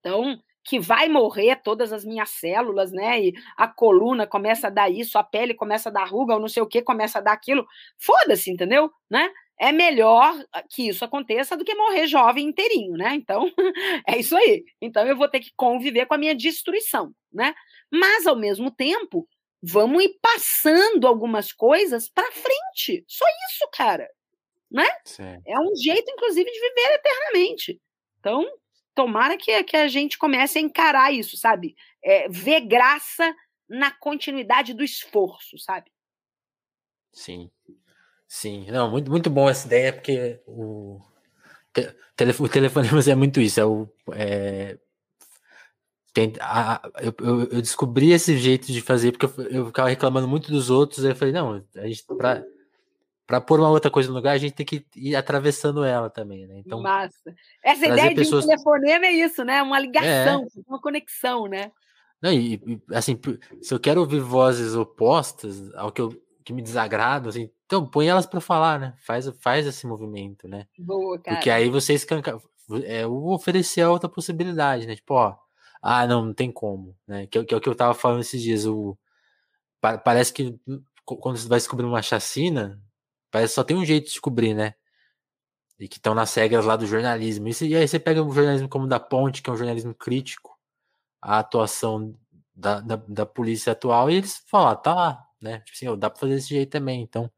[0.00, 3.20] Então, que vai morrer todas as minhas células, né?
[3.20, 6.48] E a coluna começa a dar isso, a pele começa a dar ruga, ou não
[6.48, 7.66] sei o que, começa a dar aquilo.
[7.98, 8.90] Foda-se, entendeu?
[9.10, 9.30] Né?
[9.58, 10.34] É melhor
[10.70, 13.14] que isso aconteça do que morrer jovem inteirinho, né?
[13.14, 13.50] Então,
[14.06, 14.64] é isso aí.
[14.80, 17.54] Então, eu vou ter que conviver com a minha destruição, né?
[17.90, 19.28] Mas, ao mesmo tempo,
[19.62, 23.04] vamos ir passando algumas coisas para frente.
[23.06, 24.08] Só isso, cara.
[24.70, 24.86] Né?
[25.04, 25.36] Sim.
[25.46, 27.80] É um jeito, inclusive, de viver eternamente.
[28.20, 28.46] Então,
[29.00, 31.74] tomara que, que a gente comece a encarar isso, sabe?
[32.04, 33.34] É, ver graça
[33.66, 35.90] na continuidade do esforço, sabe?
[37.10, 37.50] Sim.
[38.28, 41.00] Sim, não, muito, muito bom essa ideia, porque o,
[42.38, 43.88] o telefonemas é muito isso, é o.
[44.12, 44.78] É,
[46.12, 47.14] tem, a, eu,
[47.50, 51.12] eu, descobri esse jeito de fazer, porque eu, eu ficava reclamando muito dos outros, aí
[51.12, 52.44] eu falei, não, a gente, pra,
[53.30, 56.48] para pôr uma outra coisa no lugar, a gente tem que ir atravessando ela também,
[56.48, 56.58] né?
[56.58, 57.32] Então, Massa.
[57.62, 58.44] Essa ideia pessoas...
[58.44, 59.62] de um telefonema é isso, né?
[59.62, 60.60] Uma ligação, é.
[60.66, 61.70] uma conexão, né?
[62.20, 62.60] Não, e,
[62.92, 63.16] assim,
[63.62, 66.12] se eu quero ouvir vozes opostas ao que, eu,
[66.44, 68.94] que me desagrada, assim, Então, põe elas para falar, né?
[68.98, 70.66] Faz, faz esse movimento, né?
[70.76, 71.36] Boa, cara.
[71.36, 72.36] Porque aí você escanca.
[72.84, 74.96] É, oferecer a outra possibilidade, né?
[74.96, 75.36] Tipo, ó,
[75.80, 77.28] ah, não, não tem como, né?
[77.28, 78.66] Que, que é o que eu tava falando esses dias.
[78.66, 78.98] O,
[80.04, 80.58] parece que
[81.04, 82.80] quando você vai descobrir uma chacina,
[83.30, 84.74] parece que só tem um jeito de descobrir, né?
[85.78, 87.48] E que estão nas regras lá do jornalismo.
[87.48, 90.58] E, e aí você pega o jornalismo como da Ponte, que é um jornalismo crítico
[91.22, 92.14] à atuação
[92.54, 95.60] da, da, da polícia atual, e eles falam, ah, tá lá, né?
[95.60, 97.00] Tipo assim, dá pra fazer desse jeito também.
[97.02, 97.30] Então,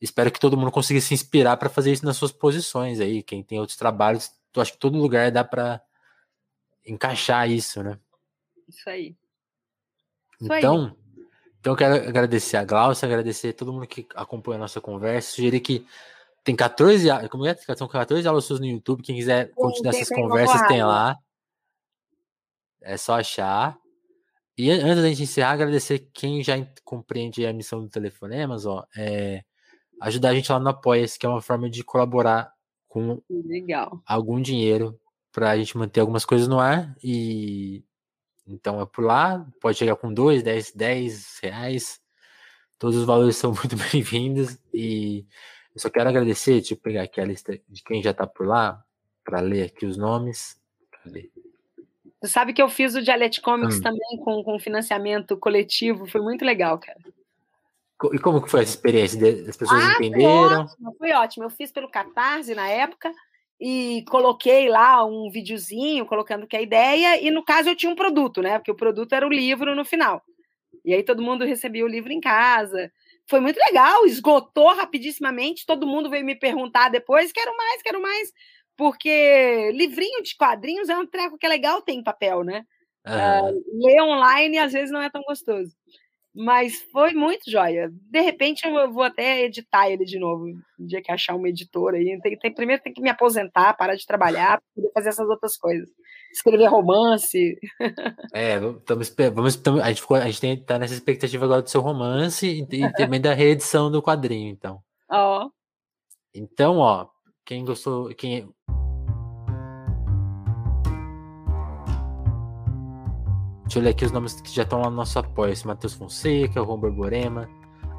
[0.00, 3.22] espero que todo mundo consiga se inspirar para fazer isso nas suas posições aí.
[3.22, 5.82] Quem tem outros trabalhos, eu acho que todo lugar dá para
[6.86, 7.98] encaixar isso, né?
[8.68, 9.16] Isso aí.
[10.40, 11.05] Isso então, aí.
[11.66, 15.32] Então eu quero agradecer a Glaucia, agradecer a todo mundo que acompanha a nossa conversa,
[15.32, 15.84] sugerir que
[16.44, 17.56] tem 14, como é?
[17.56, 21.18] São 14 aulas suas no YouTube, quem quiser continuar essas conversas tem lá.
[22.80, 23.76] É só achar.
[24.56, 26.54] E antes da gente encerrar, agradecer quem já
[26.84, 29.42] compreende a missão do Telefonemas, ó, é,
[30.02, 32.48] ajudar a gente lá no Apoia-se, que é uma forma de colaborar
[32.86, 34.00] com Legal.
[34.06, 34.96] algum dinheiro
[35.32, 36.94] para a gente manter algumas coisas no ar.
[37.02, 37.84] E
[38.46, 42.00] então é por lá, pode chegar com 2, 10, 10 reais.
[42.78, 44.58] Todos os valores são muito bem-vindos.
[44.72, 45.26] E
[45.74, 48.46] eu só quero agradecer, deixa eu pegar aqui a lista de quem já está por
[48.46, 48.82] lá,
[49.24, 50.60] para ler aqui os nomes.
[51.02, 51.30] Cadê?
[52.20, 53.82] Você sabe que eu fiz o Dialect Comics hum.
[53.82, 56.98] também com, com financiamento coletivo, foi muito legal, cara.
[58.12, 59.18] E como que foi essa experiência?
[59.48, 60.22] As pessoas ah, entenderam?
[60.22, 61.44] Foi ótimo, foi ótimo.
[61.44, 63.10] Eu fiz pelo Catarse na época
[63.60, 67.90] e coloquei lá um videozinho colocando que é a ideia, e no caso eu tinha
[67.90, 68.58] um produto, né?
[68.58, 70.22] Porque o produto era o livro no final.
[70.84, 72.92] E aí todo mundo recebia o livro em casa.
[73.26, 78.32] Foi muito legal, esgotou rapidissimamente, todo mundo veio me perguntar depois, quero mais, quero mais
[78.76, 82.64] porque livrinho de quadrinhos é um treco que é legal ter em papel, né?
[83.06, 83.50] Uhum.
[83.50, 85.74] Uh, ler online às vezes não é tão gostoso.
[86.36, 87.90] Mas foi muito joia.
[88.10, 90.44] De repente eu vou até editar ele de novo.
[90.78, 92.18] Um dia que achar uma editora aí.
[92.20, 95.88] Tem, tem, primeiro tem que me aposentar, parar de trabalhar, poder fazer essas outras coisas.
[96.30, 97.58] Escrever romance.
[98.34, 101.80] É, estamos, vamos, a gente, ficou, a gente tem, tá nessa expectativa agora do seu
[101.80, 104.78] romance e, e também da reedição do quadrinho, então.
[105.10, 105.46] Ó.
[105.46, 105.50] Oh.
[106.34, 107.08] Então, ó,
[107.46, 108.46] quem gostou, quem
[113.66, 115.52] Deixa eu ler aqui os nomes que já estão lá no nosso apoio.
[115.64, 117.48] Matheus Fonseca, o Ron Borborema,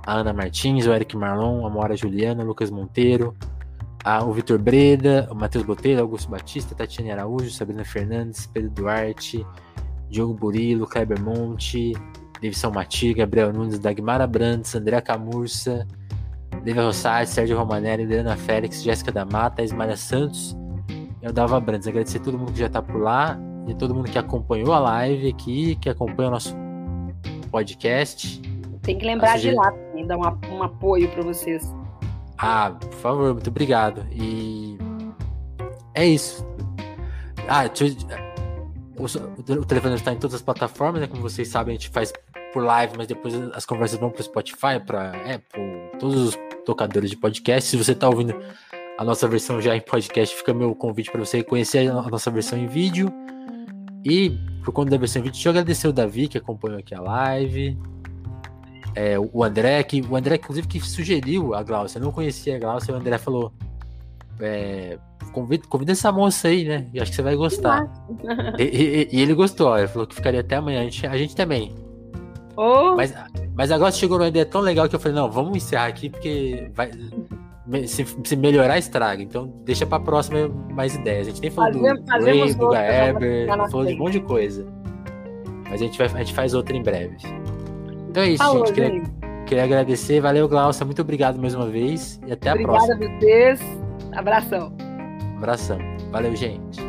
[0.06, 3.36] a Ana Martins, o Eric Marlon, a Mora Juliana, o Lucas Monteiro,
[4.02, 9.46] a, o Vitor Breda, o Matheus Botelho, Augusto Batista, Tatiane Araújo, Sabrina Fernandes, Pedro Duarte,
[10.10, 11.92] Diogo Burilo, Kleber Monte,
[12.42, 15.86] Davidson Mati, Gabriel Nunes, Dagmara Brandes, André Camurça,
[16.66, 20.56] Lívia Rossati, Sérgio Romanelli, Adriana Félix, Jéssica da Mata, Ismaria Santos
[21.22, 21.90] e dava Brandes.
[21.90, 23.38] Agradecer a todo mundo que já está por lá
[23.68, 26.56] e todo mundo que acompanhou a live aqui, que acompanha o nosso
[27.52, 28.42] podcast.
[28.82, 31.70] Tem que lembrar de lá também, dar um, um apoio para vocês.
[32.38, 34.06] Ah, por favor, muito obrigado.
[34.12, 34.78] E
[35.94, 36.46] é isso.
[37.50, 37.64] Ah,
[38.98, 41.08] o, o telefone está em todas as plataformas, né?
[41.08, 42.14] Como vocês sabem, a gente faz
[42.54, 47.10] por live, mas depois as conversas vão para o Spotify, para Apple, todos os tocadores
[47.10, 47.70] de podcast.
[47.70, 48.36] Se você está ouvindo
[48.98, 52.58] a nossa versão já em podcast, fica meu convite para você conhecer a nossa versão
[52.58, 53.12] em vídeo.
[54.10, 54.30] E
[54.64, 57.78] por conta da versão vídeo, deixa eu agradecer o Davi que acompanhou aqui a live.
[58.96, 62.00] É, o André, que o André, inclusive, que sugeriu a Glaucia.
[62.00, 63.52] Eu não conhecia a Glaucia, o André falou:
[64.40, 64.98] é,
[65.34, 66.88] convida, convida essa moça aí, né?
[66.94, 67.92] E acho que você vai gostar.
[68.58, 70.82] e, e, e, ele gostou, ele falou que ficaria até amanhã.
[70.82, 71.76] A gente, a gente também.
[72.56, 72.96] Oh.
[72.96, 73.14] Mas,
[73.54, 76.72] mas agora chegou uma ideia tão legal que eu falei: não, vamos encerrar aqui, porque
[76.74, 76.92] vai,
[77.88, 79.22] se, se, melhorar, estraga.
[79.22, 81.28] Então, deixa pra próxima mais ideias.
[81.28, 81.84] A gente nem falou do
[82.24, 84.66] Ray, do Gaeber, falou de um monte de coisa.
[85.70, 87.18] Mas a gente, vai, a gente faz outra em breve.
[88.10, 88.74] Então é isso, Falou, gente.
[88.74, 89.04] Queria,
[89.46, 90.22] queria, agradecer.
[90.22, 90.86] Valeu, Glaucia.
[90.86, 92.20] Muito obrigado mais uma vez.
[92.26, 92.96] E até Obrigada a próxima.
[92.96, 93.62] Obrigada a vocês.
[94.14, 94.74] Abração.
[95.38, 95.78] Abração.
[96.12, 96.87] Valeu, gente.